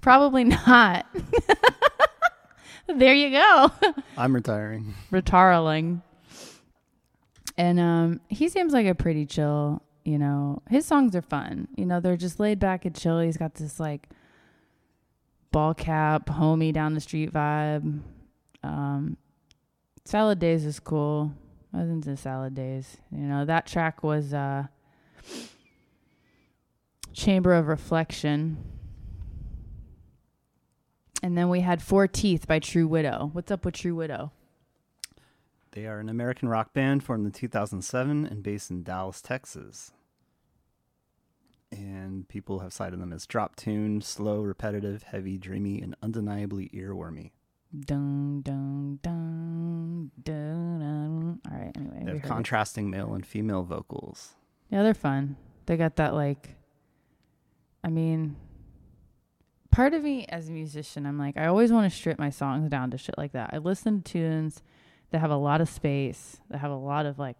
Probably 0.00 0.44
not. 0.44 1.06
there 2.88 3.14
you 3.14 3.30
go. 3.30 3.70
I'm 4.18 4.34
retiring. 4.34 4.94
retiring. 5.12 6.02
And 7.56 7.78
um 7.78 8.20
he 8.28 8.48
seems 8.48 8.72
like 8.72 8.86
a 8.86 8.96
pretty 8.96 9.26
chill, 9.26 9.80
you 10.04 10.18
know. 10.18 10.60
His 10.68 10.84
songs 10.86 11.14
are 11.14 11.22
fun. 11.22 11.68
You 11.76 11.86
know, 11.86 12.00
they're 12.00 12.16
just 12.16 12.40
laid 12.40 12.58
back 12.58 12.84
and 12.84 12.96
chill. 12.96 13.20
He's 13.20 13.36
got 13.36 13.54
this 13.54 13.78
like 13.78 14.08
ball 15.52 15.72
cap, 15.72 16.26
homie 16.26 16.72
down 16.72 16.94
the 16.94 17.00
street 17.00 17.32
vibe. 17.32 18.00
Um 18.64 19.16
Salad 20.04 20.40
Days 20.40 20.64
is 20.64 20.80
cool. 20.80 21.32
I 21.76 21.80
was 21.80 21.90
into 21.90 22.16
Salad 22.16 22.54
Days. 22.54 22.96
You 23.12 23.24
know, 23.24 23.44
that 23.44 23.66
track 23.66 24.02
was 24.02 24.32
uh 24.32 24.64
Chamber 27.12 27.52
of 27.52 27.68
Reflection. 27.68 28.56
And 31.22 31.36
then 31.36 31.48
we 31.48 31.60
had 31.60 31.82
Four 31.82 32.08
Teeth 32.08 32.46
by 32.46 32.60
True 32.60 32.86
Widow. 32.86 33.30
What's 33.32 33.50
up 33.50 33.64
with 33.64 33.74
True 33.74 33.94
Widow? 33.94 34.32
They 35.72 35.86
are 35.86 35.98
an 35.98 36.08
American 36.08 36.48
rock 36.48 36.72
band 36.72 37.04
formed 37.04 37.26
in 37.26 37.32
2007 37.32 38.24
and 38.24 38.42
based 38.42 38.70
in 38.70 38.82
Dallas, 38.82 39.20
Texas. 39.20 39.92
And 41.70 42.26
people 42.28 42.60
have 42.60 42.72
cited 42.72 43.00
them 43.00 43.12
as 43.12 43.26
drop 43.26 43.56
tuned, 43.56 44.04
slow, 44.04 44.40
repetitive, 44.40 45.02
heavy, 45.02 45.36
dreamy, 45.36 45.82
and 45.82 45.94
undeniably 46.02 46.70
earwormy. 46.72 47.32
Dun 47.78 48.40
dun 48.42 48.98
dun 49.02 50.10
dun. 50.22 50.78
dun. 50.80 51.40
All 51.50 51.58
right. 51.58 51.72
Anyway, 51.76 51.94
They 52.00 52.12
have 52.12 52.20
heard 52.20 52.24
it. 52.24 52.28
contrasting 52.28 52.90
male 52.90 53.14
and 53.14 53.26
female 53.26 53.62
vocals. 53.64 54.34
Yeah, 54.70 54.82
they're 54.82 54.94
fun. 54.94 55.36
They 55.66 55.76
got 55.76 55.96
that 55.96 56.14
like. 56.14 56.56
I 57.84 57.88
mean, 57.88 58.36
part 59.70 59.94
of 59.94 60.02
me 60.02 60.26
as 60.28 60.48
a 60.48 60.52
musician, 60.52 61.06
I'm 61.06 61.18
like, 61.18 61.36
I 61.36 61.46
always 61.46 61.70
want 61.72 61.90
to 61.90 61.96
strip 61.96 62.18
my 62.18 62.30
songs 62.30 62.68
down 62.68 62.90
to 62.90 62.98
shit 62.98 63.16
like 63.16 63.32
that. 63.32 63.50
I 63.52 63.58
listen 63.58 64.02
to 64.02 64.12
tunes 64.12 64.62
that 65.10 65.18
have 65.20 65.30
a 65.30 65.36
lot 65.36 65.60
of 65.60 65.68
space, 65.68 66.40
that 66.50 66.58
have 66.58 66.70
a 66.72 66.76
lot 66.76 67.06
of 67.06 67.18
like, 67.18 67.36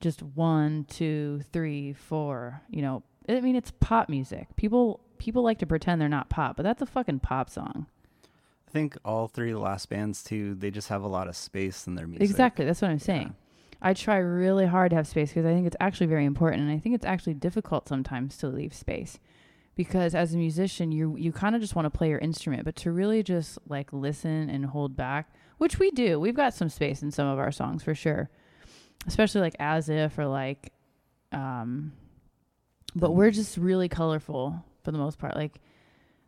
just 0.00 0.22
one, 0.22 0.84
two, 0.88 1.40
three, 1.52 1.92
four. 1.92 2.62
You 2.70 2.82
know, 2.82 3.02
I 3.28 3.40
mean, 3.40 3.56
it's 3.56 3.72
pop 3.80 4.08
music. 4.08 4.48
People 4.56 5.00
people 5.18 5.42
like 5.42 5.58
to 5.58 5.66
pretend 5.66 6.00
they're 6.00 6.08
not 6.08 6.28
pop, 6.30 6.56
but 6.56 6.62
that's 6.62 6.82
a 6.82 6.86
fucking 6.86 7.20
pop 7.20 7.50
song. 7.50 7.86
I 8.70 8.72
think 8.72 8.96
all 9.04 9.26
three 9.26 9.50
of 9.50 9.56
the 9.56 9.62
last 9.62 9.88
bands, 9.88 10.22
too, 10.22 10.54
they 10.54 10.70
just 10.70 10.88
have 10.88 11.02
a 11.02 11.08
lot 11.08 11.26
of 11.26 11.34
space 11.34 11.88
in 11.88 11.96
their 11.96 12.06
music. 12.06 12.22
Exactly. 12.22 12.64
That's 12.64 12.80
what 12.80 12.92
I'm 12.92 13.00
saying. 13.00 13.34
I 13.82 13.94
try 13.94 14.18
really 14.18 14.66
hard 14.66 14.90
to 14.90 14.96
have 14.96 15.08
space 15.08 15.30
because 15.30 15.44
I 15.44 15.52
think 15.52 15.66
it's 15.66 15.76
actually 15.80 16.06
very 16.06 16.24
important, 16.24 16.62
and 16.62 16.70
I 16.70 16.78
think 16.78 16.94
it's 16.94 17.04
actually 17.04 17.34
difficult 17.34 17.88
sometimes 17.88 18.36
to 18.38 18.46
leave 18.46 18.72
space 18.72 19.18
because 19.74 20.14
as 20.14 20.34
a 20.34 20.36
musician, 20.36 20.92
you 20.92 21.16
you 21.16 21.32
kind 21.32 21.56
of 21.56 21.60
just 21.60 21.74
want 21.74 21.86
to 21.86 21.90
play 21.90 22.10
your 22.10 22.18
instrument, 22.18 22.64
but 22.64 22.76
to 22.76 22.92
really 22.92 23.22
just 23.22 23.58
like 23.66 23.92
listen 23.92 24.50
and 24.50 24.66
hold 24.66 24.94
back, 24.94 25.32
which 25.58 25.78
we 25.78 25.90
do. 25.90 26.20
We've 26.20 26.34
got 26.34 26.54
some 26.54 26.68
space 26.68 27.02
in 27.02 27.10
some 27.10 27.26
of 27.26 27.38
our 27.38 27.50
songs 27.50 27.82
for 27.82 27.94
sure, 27.94 28.30
especially 29.06 29.40
like 29.40 29.56
as 29.58 29.88
if 29.88 30.18
or 30.18 30.26
like, 30.26 30.72
um, 31.32 31.92
but 32.94 33.12
we're 33.12 33.30
just 33.30 33.56
really 33.56 33.88
colorful 33.88 34.62
for 34.84 34.92
the 34.92 34.98
most 34.98 35.18
part. 35.18 35.34
Like 35.34 35.60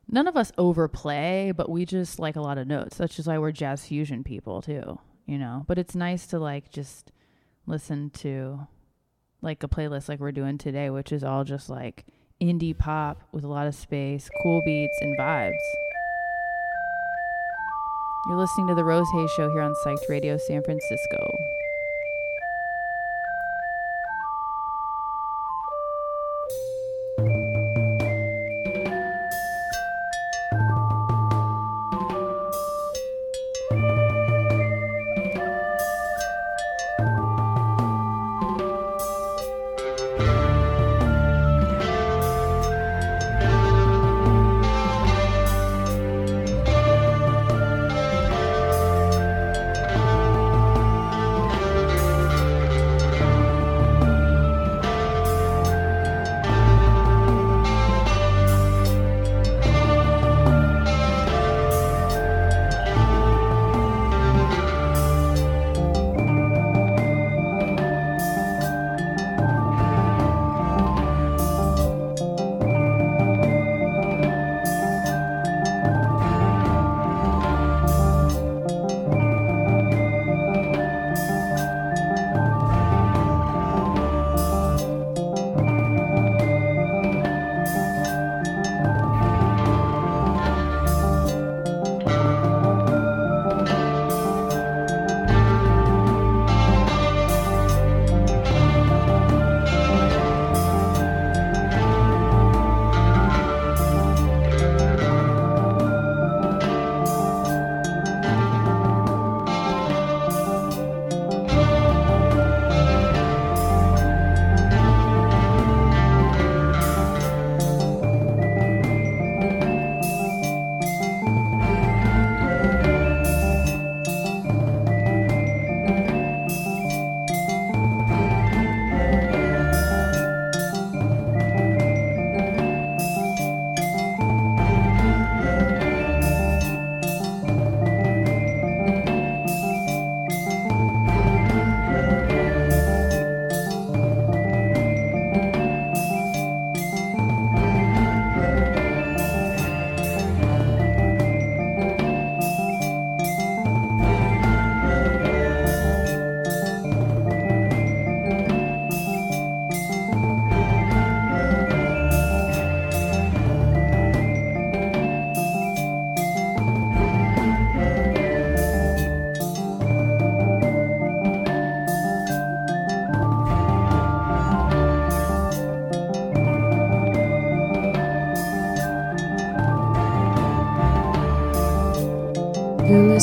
none 0.08 0.26
of 0.26 0.36
us 0.36 0.52
overplay, 0.58 1.52
but 1.52 1.68
we 1.70 1.84
just 1.84 2.18
like 2.18 2.36
a 2.36 2.40
lot 2.40 2.58
of 2.58 2.66
notes. 2.66 2.96
That's 2.96 3.16
just 3.16 3.28
why 3.28 3.38
we're 3.38 3.52
jazz 3.52 3.86
fusion 3.86 4.24
people 4.24 4.62
too, 4.62 4.98
you 5.26 5.38
know. 5.38 5.64
But 5.66 5.78
it's 5.78 5.94
nice 5.94 6.26
to 6.28 6.38
like 6.38 6.70
just 6.70 7.12
listen 7.66 8.10
to 8.10 8.66
like 9.40 9.62
a 9.62 9.68
playlist 9.68 10.08
like 10.08 10.20
we're 10.20 10.32
doing 10.32 10.58
today, 10.58 10.90
which 10.90 11.12
is 11.12 11.24
all 11.24 11.44
just 11.44 11.68
like 11.68 12.06
indie 12.40 12.76
pop 12.76 13.22
with 13.32 13.44
a 13.44 13.48
lot 13.48 13.66
of 13.66 13.74
space, 13.74 14.28
cool 14.42 14.62
beats 14.64 14.98
and 15.00 15.18
vibes. 15.18 15.52
You're 18.28 18.38
listening 18.38 18.68
to 18.68 18.74
the 18.74 18.84
Rose 18.84 19.08
Haze 19.14 19.30
Show 19.32 19.50
here 19.50 19.62
on 19.62 19.74
Psyched 19.84 20.08
Radio 20.08 20.38
San 20.38 20.62
Francisco. 20.62 21.61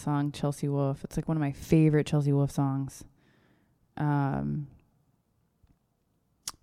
Song, 0.00 0.32
Chelsea 0.32 0.68
Wolfe. 0.68 1.04
It's 1.04 1.16
like 1.16 1.28
one 1.28 1.36
of 1.36 1.40
my 1.40 1.52
favorite 1.52 2.06
Chelsea 2.06 2.32
Wolfe 2.32 2.50
songs. 2.50 3.04
Um, 3.96 4.68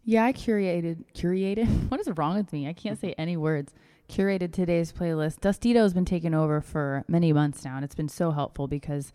yeah, 0.03 0.25
I 0.25 0.33
curated, 0.33 1.05
curated. 1.13 1.67
What 1.89 1.99
is 1.99 2.09
wrong 2.15 2.37
with 2.37 2.51
me? 2.53 2.67
I 2.67 2.73
can't 2.73 2.99
say 2.99 3.13
any 3.17 3.37
words. 3.37 3.73
Curated 4.09 4.51
today's 4.51 4.91
playlist. 4.91 5.39
Dustito 5.39 5.81
has 5.81 5.93
been 5.93 6.05
taking 6.05 6.33
over 6.33 6.61
for 6.61 7.03
many 7.07 7.31
months 7.33 7.63
now, 7.63 7.75
and 7.75 7.85
it's 7.85 7.95
been 7.95 8.09
so 8.09 8.31
helpful 8.31 8.67
because 8.67 9.13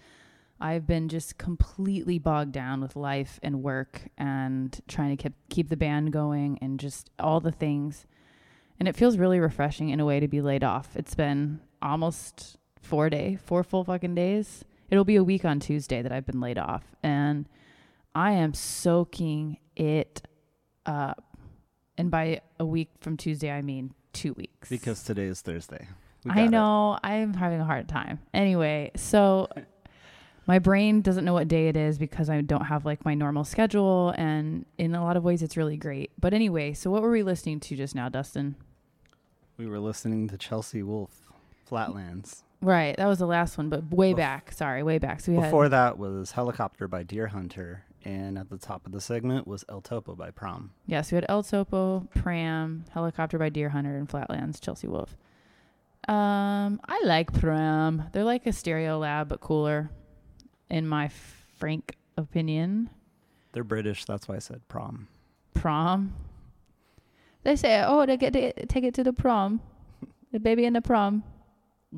I've 0.61 0.87
been 0.87 1.09
just 1.09 1.37
completely 1.39 2.19
bogged 2.19 2.53
down 2.53 2.81
with 2.81 2.97
life 2.97 3.39
and 3.43 3.63
work 3.63 4.03
and 4.17 4.79
trying 4.89 5.17
to 5.17 5.23
keep 5.23 5.35
keep 5.51 5.69
the 5.69 5.77
band 5.77 6.13
going 6.13 6.59
and 6.63 6.81
just 6.81 7.11
all 7.19 7.41
the 7.41 7.53
things. 7.53 8.07
And 8.79 8.89
it 8.89 8.97
feels 8.97 9.19
really 9.19 9.41
refreshing 9.41 9.91
in 9.91 10.01
a 10.01 10.05
way 10.05 10.21
to 10.21 10.29
be 10.29 10.41
laid 10.41 10.65
off. 10.65 10.97
It's 10.97 11.15
been 11.15 11.61
almost 11.83 12.59
four 12.87 13.11
day, 13.11 13.39
four 13.45 13.63
full 13.63 13.85
fucking 13.85 14.15
days. 14.15 14.65
It'll 14.89 15.05
be 15.05 15.17
a 15.17 15.25
week 15.25 15.45
on 15.45 15.59
Tuesday 15.61 16.01
that 16.01 16.13
I've 16.13 16.25
been 16.25 16.41
laid 16.41 16.59
off, 16.59 16.85
and 17.03 17.49
I 18.15 18.33
am 18.33 18.55
soaking 18.55 19.59
it 19.75 20.23
up. 20.87 21.37
And 21.99 22.11
by 22.11 22.41
a 22.61 22.65
week 22.65 22.91
from 23.01 23.17
Tuesday, 23.17 23.51
I 23.51 23.63
mean 23.63 23.93
two 24.13 24.33
weeks. 24.35 24.69
Because 24.69 25.03
today 25.03 25.25
is 25.25 25.41
Thursday. 25.41 25.89
We 26.25 26.31
I 26.31 26.35
got 26.35 26.45
it. 26.45 26.51
know 26.51 26.99
I'm 27.03 27.35
having 27.35 27.61
a 27.61 27.65
hard 27.65 27.89
time. 27.89 28.21
Anyway, 28.33 28.93
so 28.97 29.49
my 30.47 30.59
brain 30.61 31.01
doesn't 31.03 31.25
know 31.25 31.33
what 31.33 31.49
day 31.49 31.69
it 31.69 31.77
is 31.77 31.99
because 31.99 32.31
I 32.31 32.41
don't 32.41 32.67
have 32.67 32.85
like 32.85 33.05
my 33.05 33.15
normal 33.15 33.45
schedule, 33.45 34.15
and 34.17 34.65
in 34.79 34.95
a 34.95 35.03
lot 35.03 35.17
of 35.17 35.25
ways, 35.25 35.43
it's 35.43 35.57
really 35.57 35.77
great. 35.77 36.13
But 36.21 36.33
anyway, 36.33 36.73
so 36.73 36.91
what 36.91 37.03
were 37.03 37.11
we 37.11 37.23
listening 37.25 37.59
to 37.61 37.77
just 37.77 37.95
now, 37.95 38.09
Dustin? 38.09 38.55
We 39.57 39.67
were 39.67 39.81
listening 39.81 40.29
to 40.29 40.39
Chelsea 40.39 40.83
Wolfe, 40.83 41.33
Flatlands. 41.65 42.45
Right, 42.63 42.97
that 42.97 43.07
was 43.07 43.19
the 43.19 43.27
last 43.27 43.59
one, 43.59 43.69
but 43.69 43.91
way 43.93 44.13
Bef- 44.13 44.17
back. 44.17 44.53
Sorry, 44.53 44.83
way 44.83 44.99
back. 44.99 45.21
So 45.21 45.33
we 45.33 45.41
Before 45.41 45.65
had 45.65 45.73
that 45.73 45.99
was 45.99 46.33
Helicopter 46.33 46.89
by 46.89 47.05
Deerhunter, 47.05 47.81
and 48.05 48.39
at 48.39 48.49
the 48.51 48.57
top 48.59 48.87
of 48.87 48.93
the 48.93 49.01
segment 49.01 49.47
was 49.47 49.65
El 49.69 49.81
Topo 49.83 50.15
by 50.15 50.31
Prom. 50.31 50.73
yeah, 50.87 51.03
so 51.03 51.15
we 51.15 51.19
had 51.19 51.27
El 51.29 51.43
Topo, 51.43 52.09
Pram, 52.15 52.85
Helicopter 52.93 53.39
by 53.39 53.51
Deerhunter, 53.51 53.97
and 53.97 54.09
Flatlands, 54.09 54.59
Chelsea 54.59 54.87
Wolfe. 54.89 55.17
Um, 56.09 56.81
I 56.87 57.03
like 57.05 57.33
Pram. 57.33 58.05
They're 58.13 58.25
like 58.25 58.47
a 58.47 58.51
Stereolab, 58.51 59.29
but 59.29 59.41
cooler, 59.41 59.91
in 60.71 60.87
my 60.87 61.09
frank 61.59 61.97
opinion. 62.17 62.91
They're 63.53 63.65
British, 63.65 64.05
that's 64.05 64.29
why 64.29 64.37
I 64.37 64.41
said 64.41 64.67
prom. 64.69 65.09
prom. 65.55 66.15
They 67.43 67.57
say, 67.57 67.83
"Oh, 67.87 68.07
they 68.07 68.17
get 68.17 68.33
to 68.35 68.67
take 68.67 68.85
it 68.85 68.95
to 68.95 69.05
the 69.05 69.13
prom, 69.13 69.61
the 70.33 70.41
baby 70.41 70.65
in 70.65 70.73
the 70.73 70.81
prom." 70.83 71.23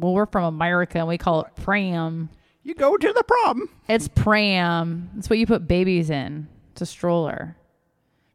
Well, 0.01 0.13
we're 0.15 0.27
from 0.27 0.45
America 0.45 0.99
and 0.99 1.09
we 1.09 1.19
call 1.19 1.43
it 1.43 1.55
pram. 1.57 2.29
You 2.63 2.75
go 2.75 2.97
to 2.97 3.13
the 3.13 3.25
prom. 3.25 3.69
It's 3.89 4.09
pram. 4.09 5.11
It's 5.19 5.31
what 5.31 5.39
you 5.39 5.47
put 5.47 5.67
babies 5.67 6.11
in. 6.11 6.49
It's 6.73 6.83
a 6.83 6.87
stroller. 6.87 7.57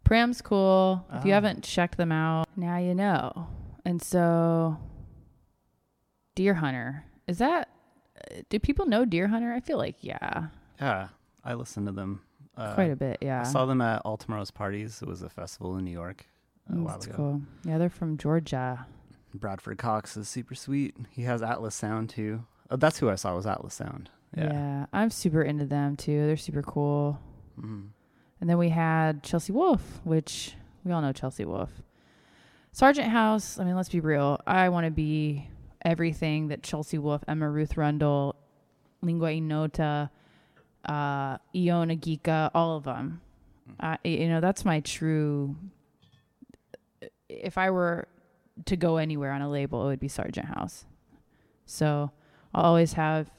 Pram's 0.03 0.41
cool. 0.41 1.05
If 1.13 1.23
you 1.25 1.31
Ah. 1.31 1.35
haven't 1.35 1.63
checked 1.63 1.97
them 1.97 2.11
out, 2.11 2.47
now 2.57 2.77
you 2.77 2.93
know. 2.95 3.47
And 3.85 4.01
so, 4.01 4.77
Deerhunter 6.35 7.03
is 7.27 7.37
that? 7.37 7.69
uh, 8.31 8.41
Do 8.49 8.59
people 8.59 8.85
know 8.85 9.05
Deerhunter? 9.05 9.53
I 9.53 9.59
feel 9.59 9.77
like 9.77 9.97
yeah, 10.01 10.47
Yeah, 10.79 11.09
I 11.43 11.53
listened 11.53 11.87
to 11.87 11.91
them. 11.93 12.21
Uh, 12.57 12.73
quite 12.75 12.91
a 12.91 12.95
bit. 12.95 13.17
Yeah, 13.21 13.41
I 13.41 13.43
saw 13.43 13.65
them 13.65 13.81
at 13.81 14.01
All 14.05 14.17
Tomorrow's 14.17 14.51
Parties. 14.51 15.01
It 15.01 15.07
was 15.07 15.21
a 15.21 15.29
festival 15.29 15.77
in 15.77 15.85
New 15.85 15.91
York 15.91 16.25
a 16.69 16.75
while 16.75 16.93
That's 16.93 17.07
ago. 17.07 17.15
cool. 17.15 17.41
Yeah, 17.65 17.77
they're 17.77 17.89
from 17.89 18.17
Georgia. 18.17 18.85
Bradford 19.33 19.77
Cox 19.77 20.15
is 20.17 20.27
super 20.29 20.55
sweet. 20.55 20.95
He 21.09 21.23
has 21.23 21.41
Atlas 21.41 21.75
Sound 21.75 22.09
too. 22.09 22.45
Oh, 22.69 22.75
that's 22.75 22.99
who 22.99 23.09
I 23.09 23.15
saw 23.15 23.35
was 23.35 23.45
Atlas 23.45 23.73
Sound. 23.73 24.09
Yeah. 24.35 24.51
Yeah. 24.51 24.85
I'm 24.93 25.09
super 25.09 25.41
into 25.41 25.65
them 25.65 25.95
too. 25.95 26.25
They're 26.27 26.37
super 26.37 26.61
cool. 26.63 27.19
Mhm. 27.59 27.89
And 28.41 28.49
then 28.49 28.57
we 28.57 28.69
had 28.69 29.23
Chelsea 29.23 29.53
Wolfe, 29.53 30.01
which 30.03 30.55
we 30.83 30.91
all 30.91 31.01
know 31.01 31.11
Chelsea 31.13 31.45
Wolfe. 31.45 31.81
Sargent 32.71 33.07
House, 33.09 33.59
I 33.59 33.63
mean, 33.63 33.75
let's 33.75 33.89
be 33.89 33.99
real. 33.99 34.39
I 34.47 34.69
want 34.69 34.85
to 34.85 34.91
be 34.91 35.47
everything 35.85 36.47
that 36.47 36.63
Chelsea 36.63 36.97
Wolfe, 36.97 37.23
Emma 37.27 37.49
Ruth 37.49 37.77
Rundle, 37.77 38.35
Lingua 39.01 39.31
Ignota, 39.33 40.09
uh, 40.85 41.37
Ioanna 41.55 41.99
Gika, 41.99 42.49
all 42.53 42.77
of 42.77 42.83
them. 42.85 43.21
Uh, 43.79 43.97
you 44.03 44.27
know, 44.27 44.41
that's 44.41 44.65
my 44.65 44.79
true. 44.81 45.55
If 47.29 47.57
I 47.57 47.69
were 47.69 48.07
to 48.65 48.75
go 48.75 48.97
anywhere 48.97 49.31
on 49.31 49.41
a 49.41 49.49
label, 49.49 49.83
it 49.83 49.87
would 49.87 49.99
be 49.99 50.07
Sargent 50.07 50.47
House. 50.47 50.85
So 51.65 52.11
I'll 52.53 52.65
always 52.65 52.93
have 52.93 53.31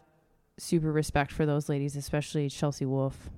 super 0.58 0.92
respect 0.92 1.32
for 1.32 1.46
those 1.46 1.68
ladies, 1.68 1.96
especially 1.96 2.48
Chelsea 2.48 2.86
Wolfe. 2.86 3.30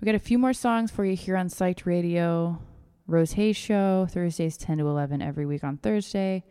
We 0.00 0.06
got 0.06 0.14
a 0.14 0.18
few 0.18 0.38
more 0.38 0.52
songs 0.52 0.90
for 0.90 1.04
you 1.04 1.14
here 1.14 1.36
on 1.36 1.48
Psyched 1.48 1.84
Radio. 1.84 2.60
Rose 3.06 3.32
Haze 3.32 3.56
Show, 3.56 4.06
Thursdays 4.08 4.56
10 4.56 4.78
to 4.78 4.86
11 4.86 5.20
every 5.20 5.44
week 5.44 5.64
on 5.64 5.78
Thursday. 5.78 6.44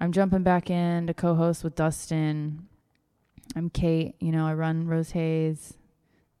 I'm 0.00 0.10
jumping 0.10 0.42
back 0.42 0.68
in 0.68 1.06
to 1.06 1.14
co 1.14 1.36
host 1.36 1.62
with 1.62 1.76
Dustin. 1.76 2.66
I'm 3.54 3.70
Kate. 3.70 4.16
You 4.18 4.32
know, 4.32 4.46
I 4.46 4.54
run 4.54 4.88
Rose 4.88 5.12
Haze. 5.12 5.74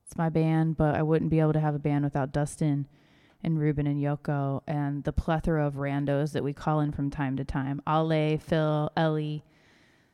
It's 0.04 0.16
my 0.16 0.28
band, 0.28 0.76
but 0.76 0.96
I 0.96 1.02
wouldn't 1.02 1.30
be 1.30 1.38
able 1.38 1.52
to 1.52 1.60
have 1.60 1.76
a 1.76 1.78
band 1.78 2.04
without 2.04 2.32
Dustin 2.32 2.88
and 3.42 3.58
Ruben 3.58 3.86
and 3.86 4.00
Yoko 4.00 4.62
and 4.66 5.04
the 5.04 5.12
plethora 5.12 5.66
of 5.66 5.74
randos 5.74 6.32
that 6.32 6.44
we 6.44 6.52
call 6.52 6.80
in 6.80 6.92
from 6.92 7.10
time 7.10 7.36
to 7.36 7.44
time. 7.44 7.82
Ale, 7.88 8.38
Phil, 8.38 8.90
Ellie. 8.96 9.44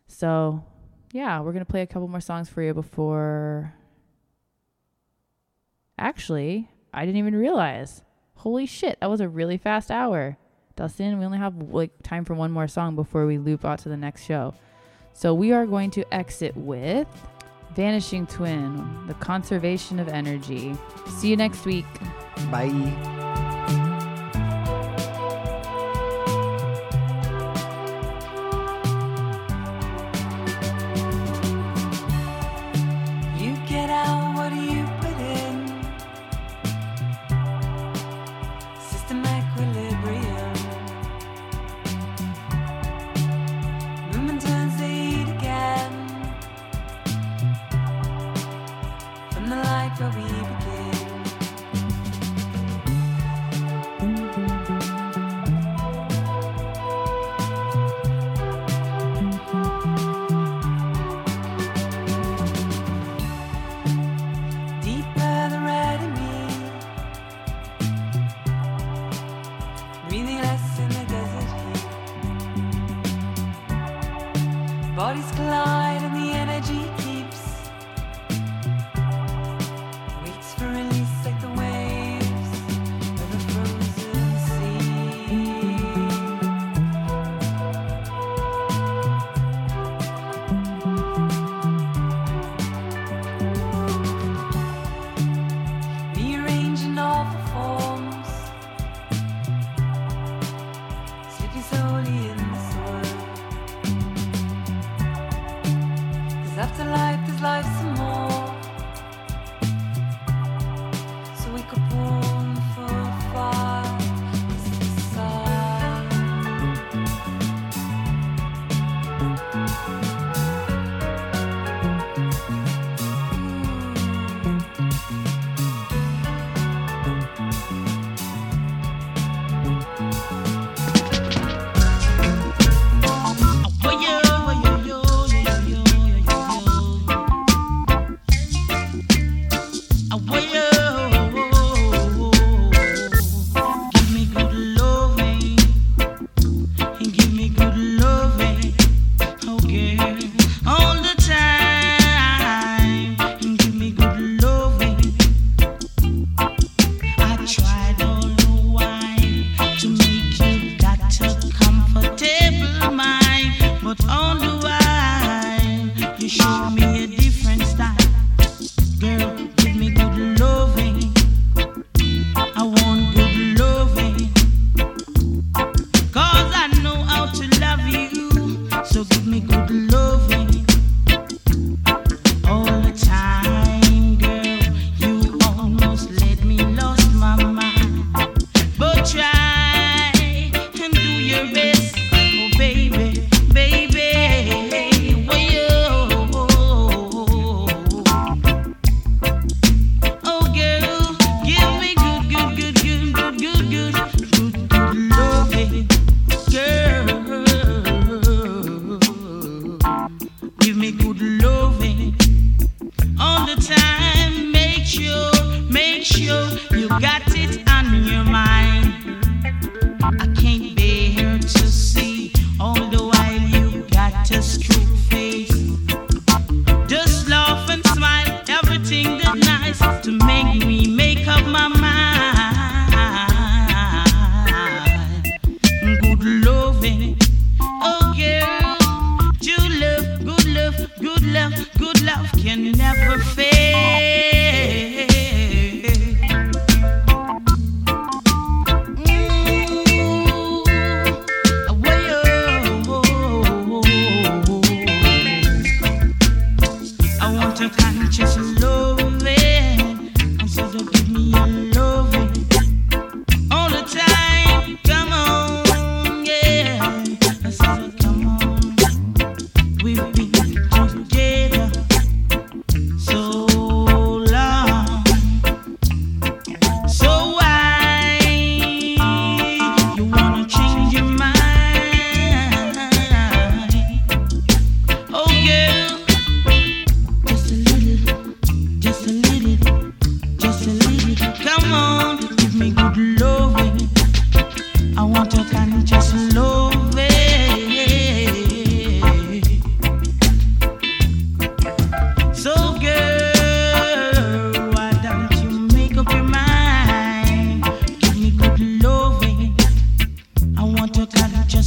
So, 0.07 0.64
yeah, 1.12 1.41
we're 1.41 1.53
going 1.53 1.64
to 1.64 1.70
play 1.70 1.83
a 1.83 1.87
couple 1.87 2.09
more 2.09 2.20
songs 2.20 2.49
for 2.49 2.62
you 2.62 2.74
before 2.74 3.74
Actually, 5.99 6.70
I 6.95 7.05
didn't 7.05 7.18
even 7.18 7.35
realize. 7.35 8.03
Holy 8.37 8.66
shit, 8.66 8.99
that 9.01 9.11
was 9.11 9.20
a 9.20 9.29
really 9.29 9.59
fast 9.59 9.91
hour. 9.91 10.39
Dustin, 10.76 11.18
we 11.18 11.24
only 11.24 11.39
have 11.39 11.57
like 11.57 11.91
time 12.05 12.24
for 12.24 12.35
one 12.35 12.53
more 12.53 12.68
song 12.68 12.95
before 12.95 13.26
we 13.26 13.37
loop 13.37 13.64
out 13.64 13.81
to 13.81 13.89
the 13.89 13.97
next 13.97 14.24
show. 14.24 14.55
So 15.12 15.35
we 15.35 15.51
are 15.51 15.66
going 15.66 15.91
to 15.93 16.14
exit 16.14 16.57
with 16.57 17.09
Vanishing 17.79 18.26
Twin, 18.26 19.07
the 19.07 19.14
conservation 19.14 20.01
of 20.01 20.09
energy. 20.09 20.74
See 21.07 21.29
you 21.29 21.37
next 21.37 21.64
week. 21.64 21.87
Bye. 22.51 23.47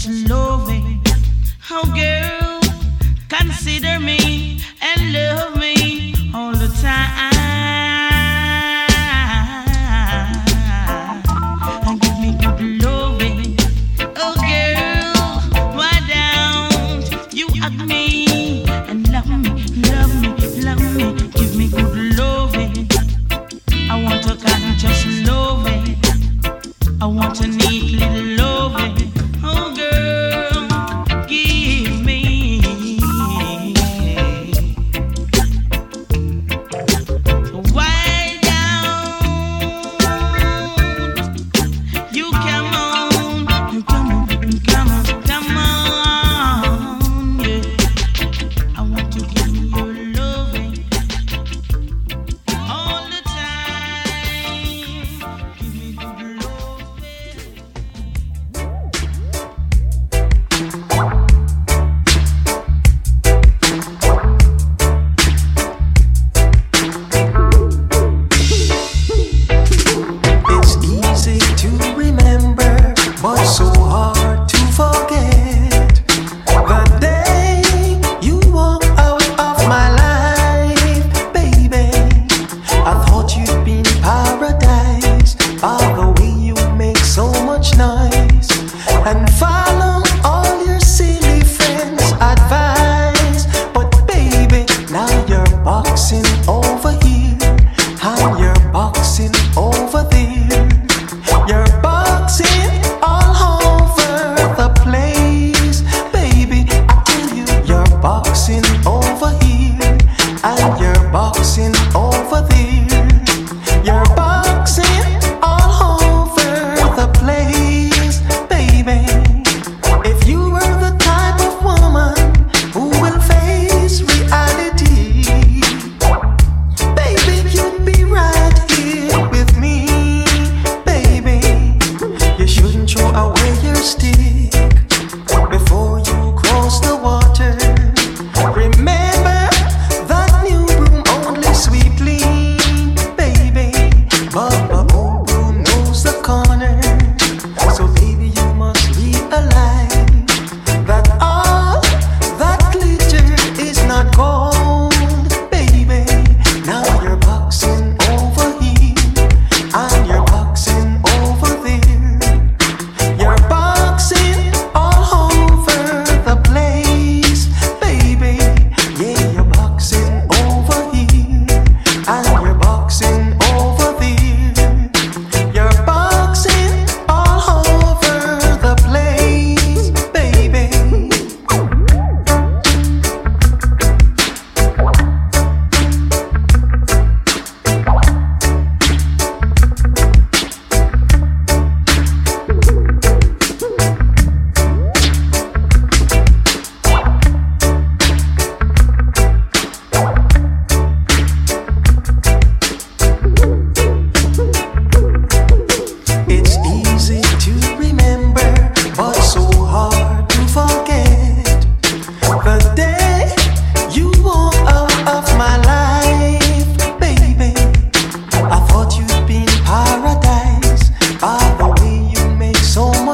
such 0.01 0.29
loving. 0.29 1.01
Oh, 1.69 1.83
girl, 1.93 2.59
consider 3.29 3.99
me 3.99 4.59
and 4.81 5.13
love. 5.13 5.30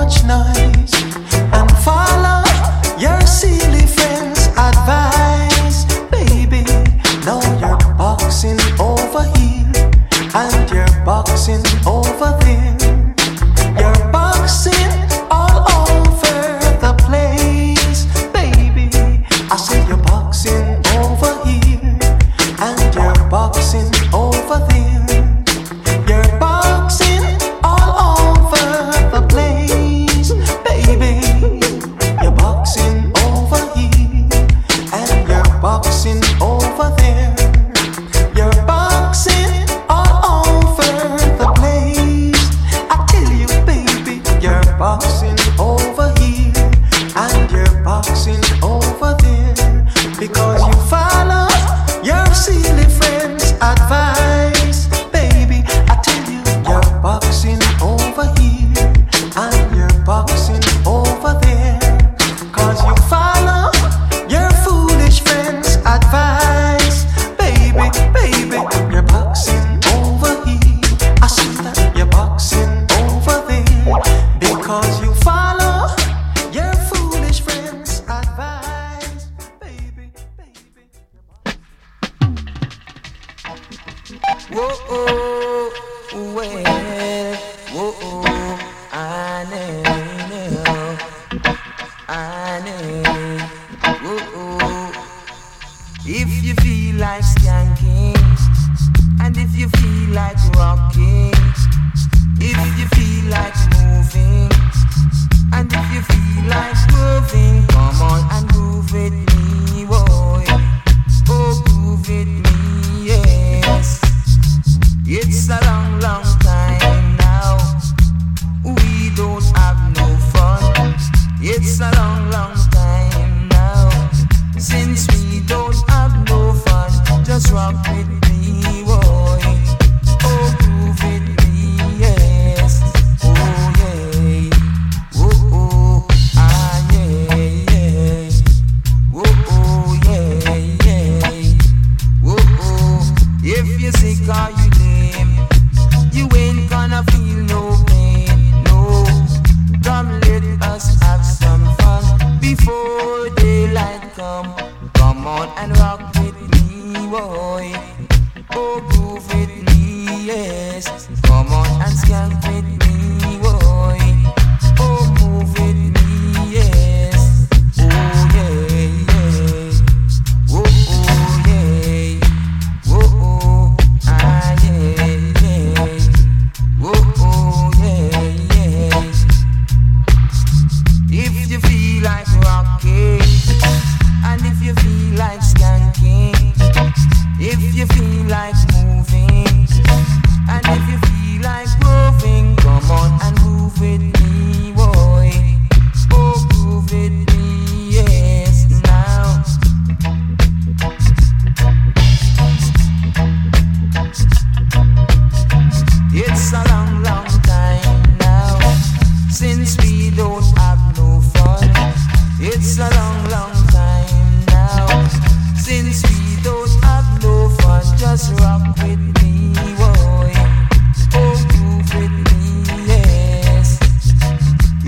Much 0.07 0.23
noise 0.23 0.56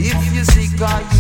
If 0.01 0.33
you 0.33 0.45
sick 0.45 0.79
or 0.79 1.18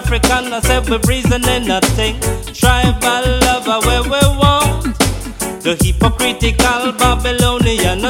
African, 0.00 0.52
I 0.52 0.60
said 0.60 0.88
we 0.88 0.96
reasoning 1.06 1.66
nothing. 1.68 2.18
Tribal 2.54 3.24
lover 3.44 3.78
where 3.86 4.02
we 4.02 4.22
want. 4.40 4.98
The 5.62 5.76
hypocritical 5.78 6.92
Babylonian, 6.92 8.00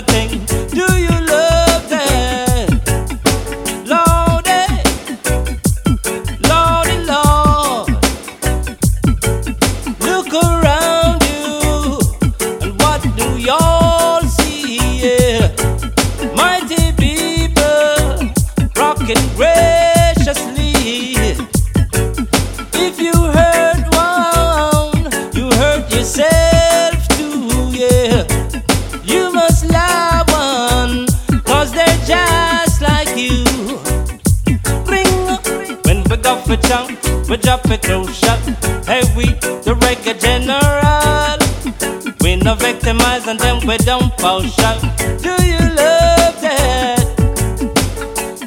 we 43.70 43.76
don't 43.78 44.12
fall 44.20 44.42
short. 44.42 44.80
Do 45.22 45.34
you 45.47 45.62
love 45.78 46.36
that? 46.42 47.06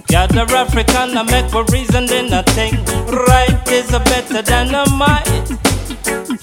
Gather 0.07 0.45
African-American 0.53 1.25
make 1.31 1.49
for 1.49 1.63
reason, 1.71 2.05
then 2.07 2.33
I 2.33 2.41
think 2.41 2.75
right 3.29 3.71
is 3.71 3.89
better 3.89 4.41
than 4.41 4.75
a 4.75 4.83
mind. 4.89 5.47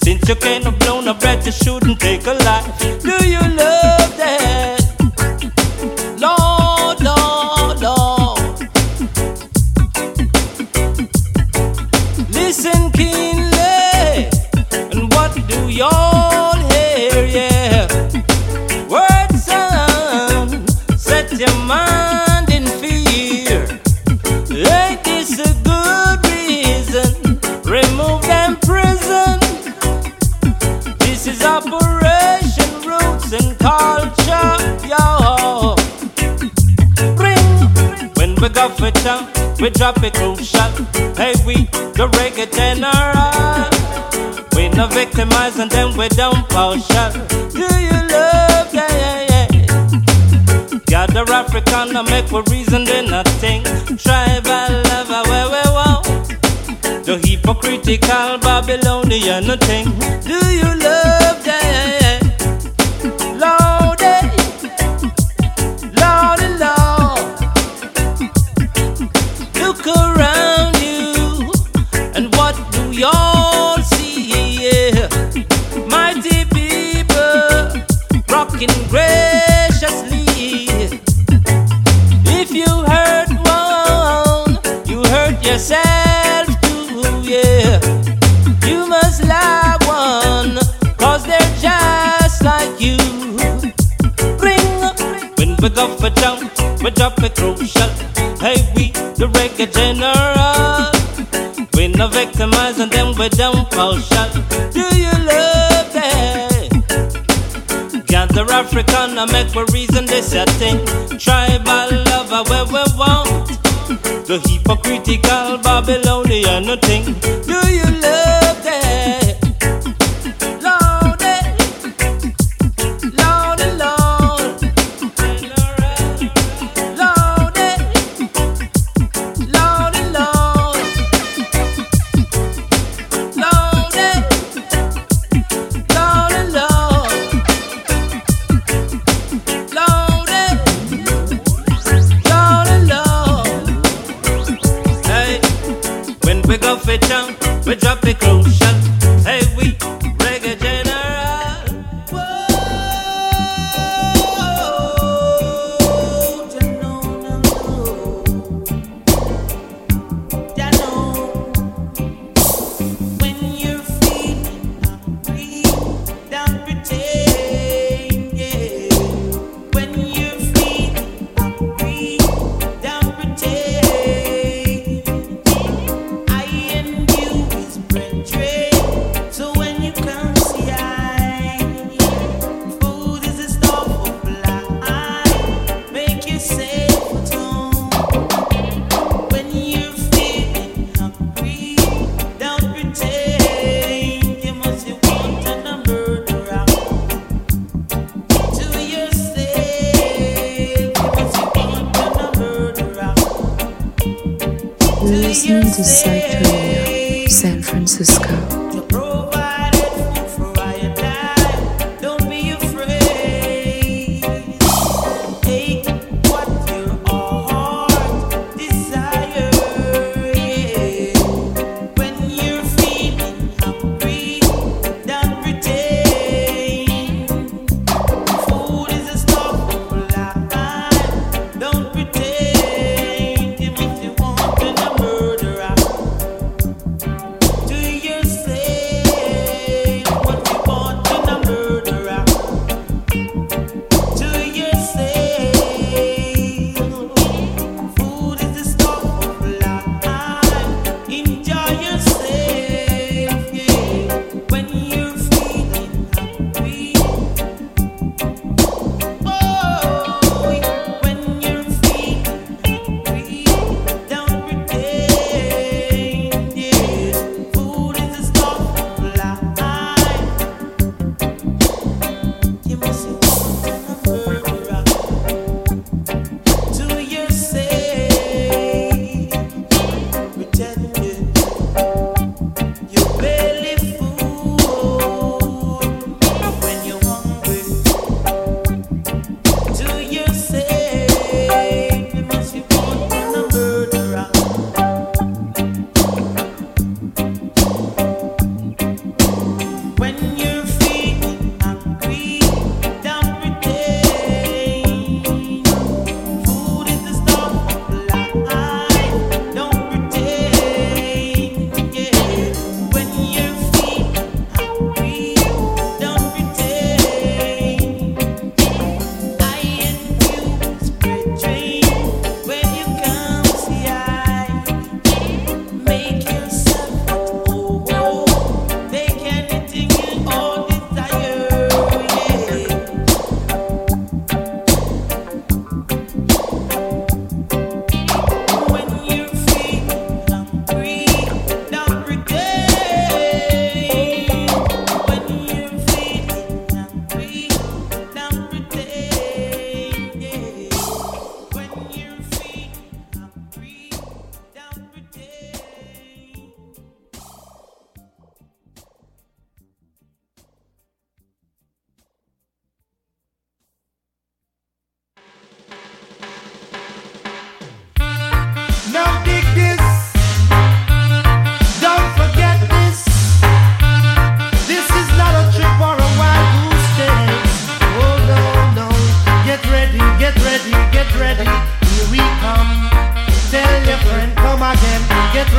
Since 0.03 0.27
you 0.31 0.35
can't 0.35 0.79
blow 0.79 1.03
no 1.03 1.13
breath, 1.13 1.45
you 1.45 1.53
shouldn't 1.53 2.00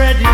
Ready. 0.01 0.30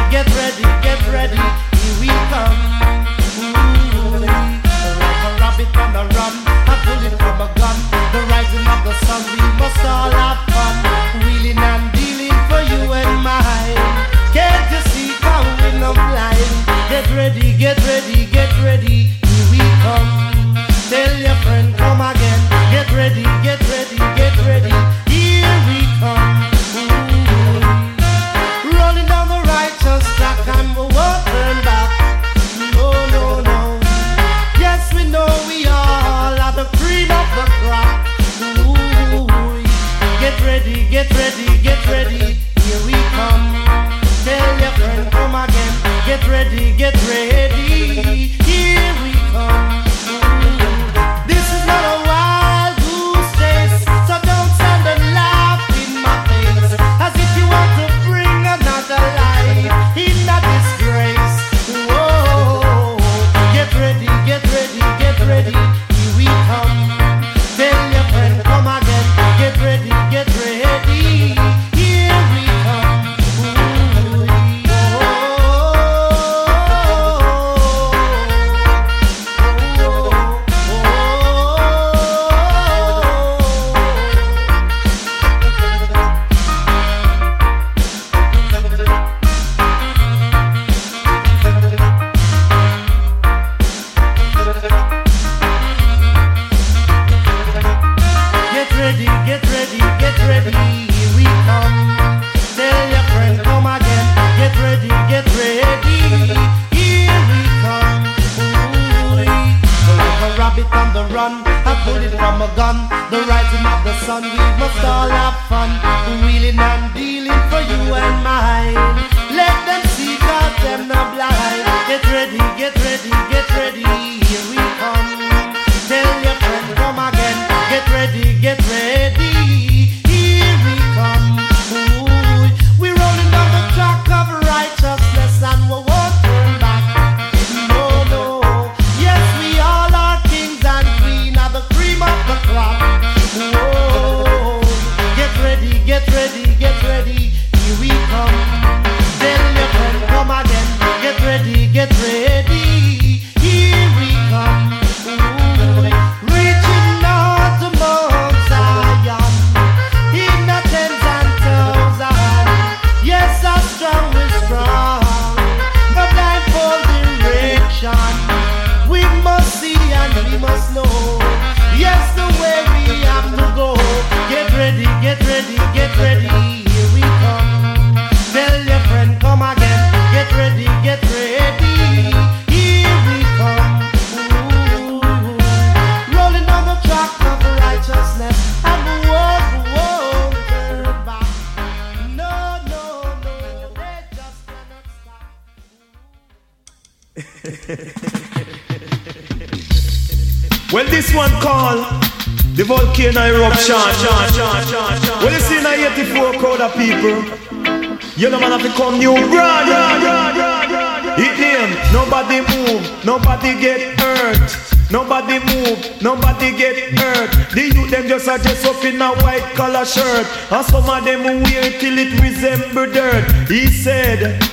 shirt, 219.88 220.28
and 220.52 220.66
some 220.66 220.90
of 220.90 221.06
them 221.06 221.24
wear 221.24 221.72
till 221.80 221.98
it 221.98 222.20
resemble 222.22 222.92
dirt. 222.92 223.24
He 223.48 223.68
said 223.68 224.44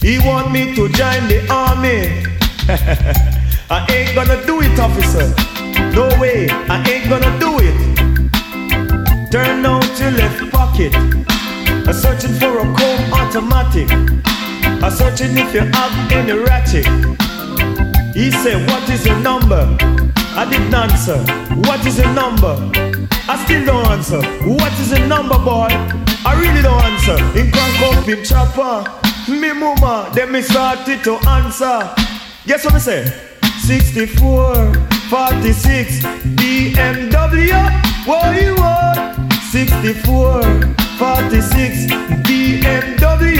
he 0.00 0.18
want 0.18 0.52
me 0.52 0.74
to 0.74 0.88
join 0.88 1.28
the 1.28 1.46
army. 1.50 2.22
I 3.70 3.86
ain't 3.90 4.14
gonna 4.14 4.44
do 4.44 4.60
it, 4.60 4.78
officer. 4.78 5.32
No 5.94 6.08
way, 6.20 6.48
I 6.68 6.84
ain't 6.90 7.08
gonna 7.08 7.32
do 7.40 7.58
it. 7.60 7.78
Turn 9.30 9.64
out 9.64 9.98
your 9.98 10.10
left 10.10 10.52
pocket. 10.52 10.94
I'm 10.94 11.92
searching 11.92 12.34
for 12.34 12.58
a 12.58 12.64
comb 12.76 13.12
automatic. 13.14 13.90
I'm 14.82 14.90
searching 14.90 15.36
if 15.38 15.54
you 15.54 15.60
have 15.60 16.12
any 16.12 16.32
ratchet. 16.32 16.86
He 18.14 18.30
said, 18.30 18.68
What 18.68 18.88
is 18.90 19.06
your 19.06 19.18
number? 19.20 19.76
I 20.34 20.46
didn't 20.50 20.74
answer. 20.74 21.18
What 21.68 21.84
is 21.86 21.98
your 21.98 22.12
number? 22.12 22.91
I 23.28 23.44
still 23.44 23.64
don't 23.64 23.86
answer. 23.86 24.20
What 24.48 24.72
is 24.80 24.90
the 24.90 25.06
number, 25.06 25.38
boy? 25.38 25.68
I 26.24 26.34
really 26.40 26.60
don't 26.60 26.82
answer. 26.82 27.16
In 27.38 27.52
Crank 27.52 28.08
in 28.08 28.24
Chopper, 28.24 28.82
me 29.30 29.52
mama, 29.52 30.10
then 30.12 30.32
me 30.32 30.42
started 30.42 31.04
to 31.04 31.14
answer. 31.28 31.94
Guess 32.46 32.64
what 32.64 32.74
I 32.74 32.78
say? 32.78 33.04
64, 33.60 34.74
46, 35.08 36.02
BMW, 36.34 37.52
what 38.06 38.42
you 38.42 38.56
want? 38.56 39.32
64, 39.52 40.42
46, 40.98 41.92
BMW, 42.26 43.38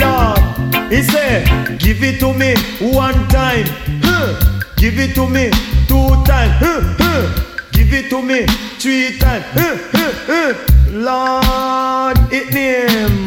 Lord. 0.00 0.90
He 0.90 1.02
said, 1.02 1.78
give 1.78 2.02
it 2.02 2.18
to 2.20 2.32
me 2.32 2.54
one 2.94 3.28
time. 3.28 3.66
Huh. 4.02 4.62
Give 4.76 4.98
it 4.98 5.14
to 5.16 5.28
me 5.28 5.50
two 5.86 6.08
times. 6.24 6.54
Huh, 6.58 6.80
huh. 6.98 7.51
Give 7.92 8.06
it 8.06 8.08
to 8.08 8.22
me 8.22 8.46
three 8.80 9.18
times. 9.18 9.44
Uh, 9.54 9.76
uh, 9.92 10.32
uh. 10.32 10.54
Lord, 10.88 12.16
it 12.32 12.48
name. 12.54 13.26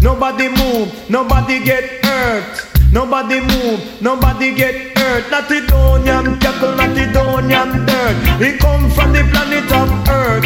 Nobody 0.00 0.50
move, 0.50 1.10
nobody 1.10 1.58
get 1.64 2.04
hurt. 2.04 2.64
Nobody 2.92 3.40
move, 3.40 4.00
nobody 4.00 4.54
get 4.54 4.96
hurt. 4.96 5.28
Not 5.32 5.48
the 5.48 5.66
donium 5.66 6.38
jackal, 6.40 6.76
not 6.76 6.94
the 6.94 7.10
donium 7.10 7.86
dirt. 7.88 8.16
He 8.40 8.56
come 8.56 8.88
from 8.90 9.12
the 9.12 9.24
planet 9.32 9.66
of 9.72 9.90
Earth. 10.08 10.44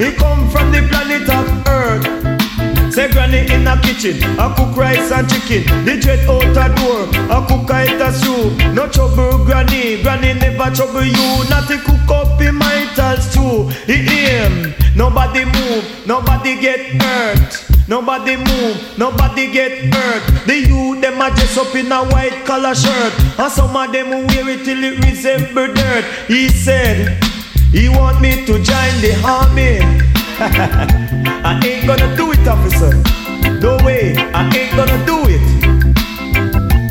He 0.00 0.10
come 0.16 0.50
from 0.50 0.72
the 0.72 0.82
planet 0.90 1.28
of 1.30 1.68
Earth. 1.68 2.31
Say 2.92 3.10
granny 3.10 3.50
in 3.50 3.66
a 3.66 3.80
kitchen, 3.80 4.22
I 4.38 4.52
cook 4.54 4.76
rice 4.76 5.10
and 5.10 5.26
chicken. 5.26 5.64
The 5.86 5.96
dread 5.96 6.28
out 6.28 6.44
a 6.44 6.68
door, 6.76 7.08
I 7.32 7.40
cook 7.48 7.70
a 7.70 7.88
eat 7.88 8.00
a 8.02 8.12
stew. 8.12 8.52
No 8.74 8.86
trouble 8.86 9.46
granny, 9.46 10.02
granny 10.02 10.34
never 10.34 10.68
trouble 10.76 11.02
you. 11.02 11.48
Not 11.48 11.68
to 11.68 11.78
cook 11.78 12.10
up 12.10 12.38
in 12.42 12.54
my 12.54 12.84
stew. 13.18 13.68
He 13.86 13.94
aim, 14.28 14.74
nobody 14.94 15.46
move, 15.46 16.06
nobody 16.06 16.60
get 16.60 16.80
hurt. 17.00 17.64
Nobody 17.88 18.36
move, 18.36 18.98
nobody 18.98 19.50
get 19.50 19.94
hurt. 19.94 20.46
The 20.46 20.58
youth 20.60 21.00
them 21.00 21.18
a 21.18 21.30
dress 21.30 21.56
up 21.56 21.74
in 21.74 21.90
a 21.90 22.04
white 22.04 22.44
collar 22.44 22.74
shirt, 22.74 23.14
and 23.38 23.50
some 23.50 23.74
of 23.74 23.90
them 23.90 24.10
wear 24.10 24.50
it 24.50 24.66
till 24.66 24.84
it 24.84 25.02
resemble 25.02 25.72
dirt. 25.72 26.04
He 26.28 26.50
said 26.50 27.24
he 27.72 27.88
want 27.88 28.20
me 28.20 28.44
to 28.44 28.52
join 28.52 29.00
the 29.00 29.16
army. 29.24 31.18
I 31.44 31.60
ain't 31.64 31.86
gonna 31.86 32.16
do 32.16 32.32
it, 32.32 32.46
officer. 32.46 32.90
No 33.60 33.76
way, 33.84 34.14
I 34.16 34.46
ain't 34.54 34.76
gonna 34.76 35.04
do 35.04 35.18
it. 35.26 35.42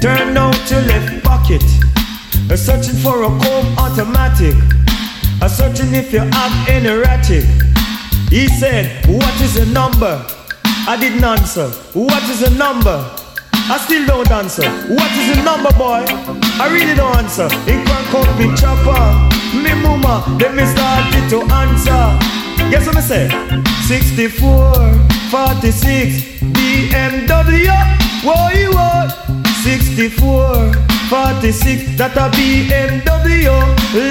Turn 0.02 0.36
out 0.38 0.60
your 0.70 0.82
left 0.82 1.24
pocket. 1.24 1.64
I'm 2.50 2.58
searching 2.58 2.96
for 2.96 3.24
a 3.24 3.28
comb 3.28 3.78
automatic. 3.78 4.56
I'm 5.42 5.50
searching 5.50 5.94
if 5.94 6.12
you 6.12 6.20
have 6.20 6.70
any 6.70 6.90
ratchet. 6.90 7.46
He 8.30 8.48
said, 8.48 9.06
What 9.08 9.34
is 9.42 9.56
the 9.56 9.66
number? 9.68 10.26
I 10.88 10.98
didn't 11.00 11.24
answer. 11.24 11.70
What 11.94 12.24
is 12.30 12.42
the 12.42 12.50
number? 12.58 13.00
I 13.54 13.78
still 13.78 14.06
don't 14.06 14.30
answer. 14.32 14.68
What 14.92 15.12
is 15.16 15.38
the 15.38 15.44
number, 15.44 15.72
boy? 15.78 16.04
I 16.60 16.68
really 16.72 16.96
don't 16.96 17.16
answer. 17.16 17.46
In 17.72 17.86
crank 17.86 18.14
up 18.14 18.28
me 18.38 18.54
chopper. 18.58 19.00
Me 19.56 19.74
mama, 19.82 20.26
then 20.40 20.56
me 20.56 20.66
started 20.66 21.30
to 21.30 21.40
answer. 21.54 22.41
Guess 22.72 22.88
what 22.88 22.96
I 22.96 23.02
say? 23.02 23.28
64, 23.86 24.40
46, 25.30 26.40
BMW. 26.56 27.68
Whoa, 28.24 28.50
you 28.58 28.72
what? 28.72 29.12
64, 29.62 30.72
46, 31.10 31.98
that 31.98 32.16
a 32.16 32.32
BMW. 32.32 33.52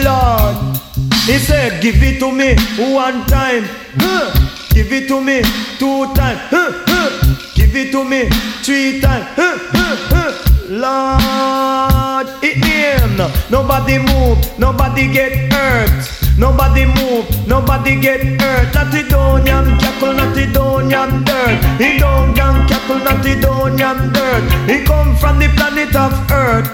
Lord. 0.05 0.77
He 1.25 1.39
said, 1.39 1.81
give 1.81 2.03
it 2.03 2.19
to 2.21 2.31
me 2.31 2.55
one 2.93 3.25
time. 3.25 3.65
Huh. 3.97 4.29
Give 4.75 4.93
it 4.93 5.09
to 5.09 5.23
me 5.23 5.41
two 5.79 6.13
times. 6.13 6.41
Huh, 6.53 6.71
huh. 6.87 7.55
Give 7.55 7.75
it 7.75 7.91
to 7.93 8.05
me 8.05 8.29
three 8.63 9.01
times. 9.01 9.25
Huh, 9.37 9.57
huh, 9.73 9.97
huh. 10.13 10.33
Lord, 10.69 12.45
it 12.45 12.59
name. 12.59 13.17
Nobody 13.51 13.97
move, 13.97 14.59
nobody 14.59 15.11
get 15.11 15.51
hurt. 15.51 16.20
Nobody 16.39 16.87
move, 16.87 17.27
nobody 17.47 18.01
get 18.01 18.23
hurt. 18.41 18.75
Not 18.75 18.91
the 18.93 19.03
down 19.09 19.47
yam 19.47 19.79
cattle, 19.79 20.15
not 20.15 20.35
the 20.35 20.47
down 20.53 20.91
yam 20.91 21.25
dirt. 21.25 21.59
He 21.79 21.99
don't 21.99 22.37
yam 22.37 22.67
cattle, 22.67 22.99
not 22.99 23.23
the 23.23 23.41
down 23.41 23.79
yam 23.79 24.13
dirt. 24.13 24.43
He 24.69 24.85
come 24.85 25.17
from 25.17 25.39
the 25.39 25.49
planet 25.57 25.95
of 25.95 26.13
Earth. 26.31 26.69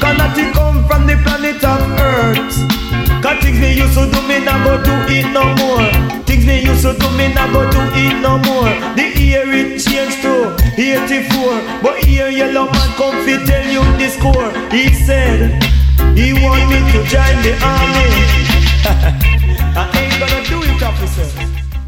Cause 0.00 0.36
he 0.36 0.50
come 0.52 0.86
from 0.86 1.06
the 1.06 1.16
planet 1.22 1.62
of 1.62 1.80
Earth. 2.00 2.82
Cause 3.22 3.38
things 3.42 3.60
me 3.60 3.74
used 3.76 3.94
to 3.94 4.10
do, 4.10 4.20
me 4.26 4.44
not 4.44 4.64
go 4.66 4.82
do 4.82 4.92
it 5.06 5.30
no 5.32 5.44
more. 5.62 5.86
Things 6.26 6.44
me 6.44 6.62
used 6.64 6.82
to 6.82 6.92
do, 6.98 7.08
me 7.16 7.32
not 7.32 7.52
go 7.52 7.62
do 7.70 7.78
it 7.94 8.20
no 8.20 8.38
more. 8.38 8.72
The 8.96 9.12
year 9.20 9.46
it 9.46 9.78
changed 9.78 10.22
to 10.22 10.56
84. 10.76 11.82
But 11.82 12.02
here 12.02 12.28
Yellowman 12.28 12.90
come 12.98 13.14
fi 13.24 13.38
tell 13.46 13.66
you 13.70 13.84
the 13.98 14.08
score. 14.10 14.50
He 14.70 14.92
said 14.92 15.62
he 16.16 16.32
want 16.32 16.66
me 16.70 16.82
to 16.90 16.98
join 17.06 17.36
the 17.46 17.54
army. 17.62 18.51
I 18.84 19.90
ain't 19.94 20.18
gonna 20.18 20.42
do 20.48 20.62
it, 20.62 20.82
officer. 20.82 21.28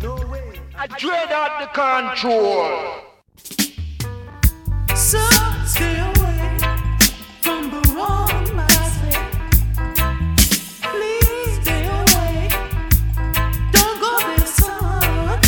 No 0.02 0.14
way. 0.28 0.60
I 0.76 0.86
dread 0.86 1.32
out 1.32 1.58
the 1.60 1.66
control. 1.74 3.02
So 4.94 5.18
stay 5.66 5.98
away 5.98 6.58
from 7.42 7.70
the 7.70 7.82
wrong 7.94 8.46
mindset. 8.54 9.18
Please 10.82 11.54
stay 11.62 11.84
away. 11.86 12.48
Don't 13.72 13.98
go 14.00 14.12
there, 14.20 14.46
son. 14.46 15.40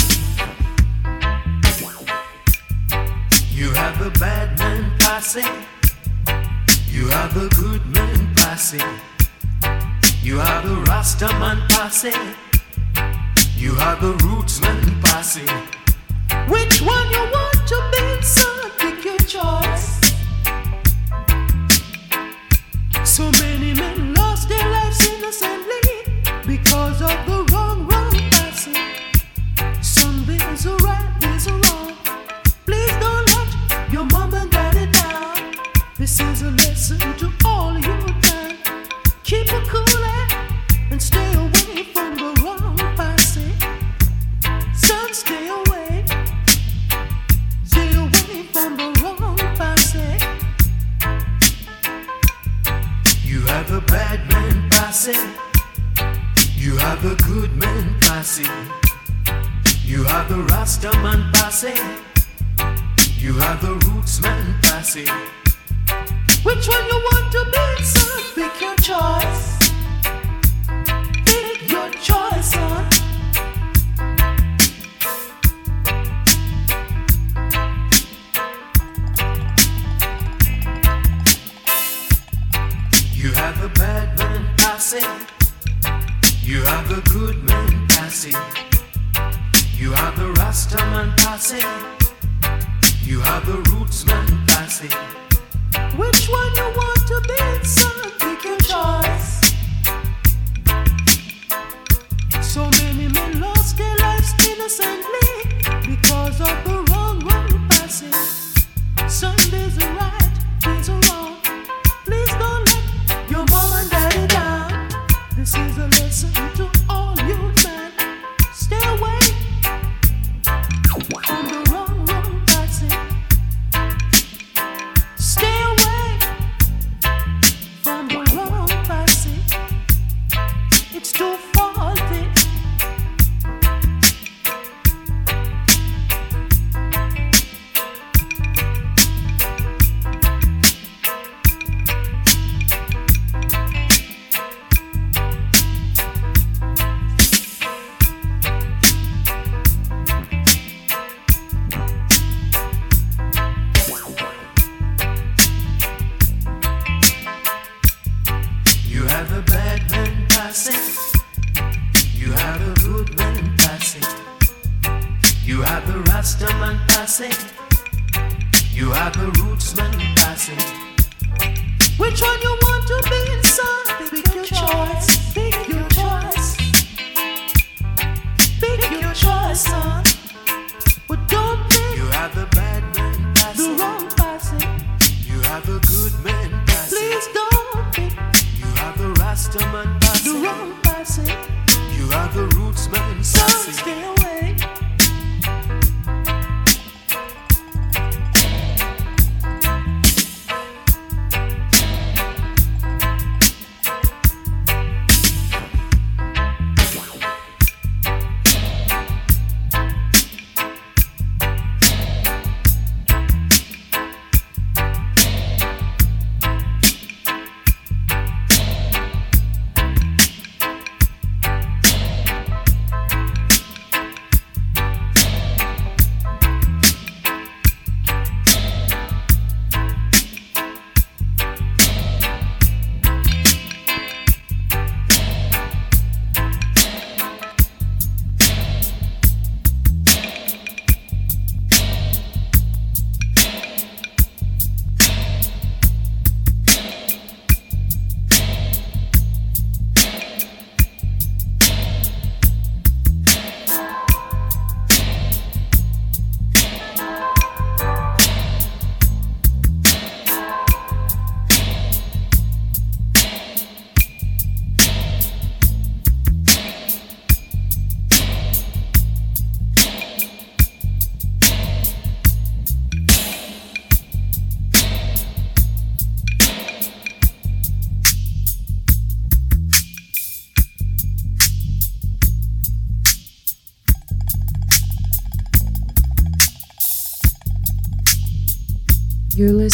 You 3.52 3.70
have 3.70 4.00
a 4.04 4.10
bad 4.18 4.58
man 4.58 4.92
posse. 4.98 5.44
You 6.88 7.06
have 7.08 7.36
a 7.36 7.48
good 7.54 7.86
man 7.94 8.34
posse. 8.34 8.82
You 10.26 10.38
have 10.38 10.68
the 10.68 10.74
Rasta 10.90 11.28
man 11.38 11.62
posse. 11.68 12.10
You 13.56 13.76
have 13.76 14.00
the 14.00 14.14
roots 14.26 14.60
man 14.60 15.00
posse. 15.00 15.46
Which 16.48 16.82
one 16.82 17.08
you 17.12 17.22
want 17.30 17.68
to 17.68 17.78
be, 17.92 18.22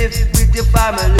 Live 0.00 0.30
with 0.32 0.54
your 0.54 0.64
family. 0.64 1.19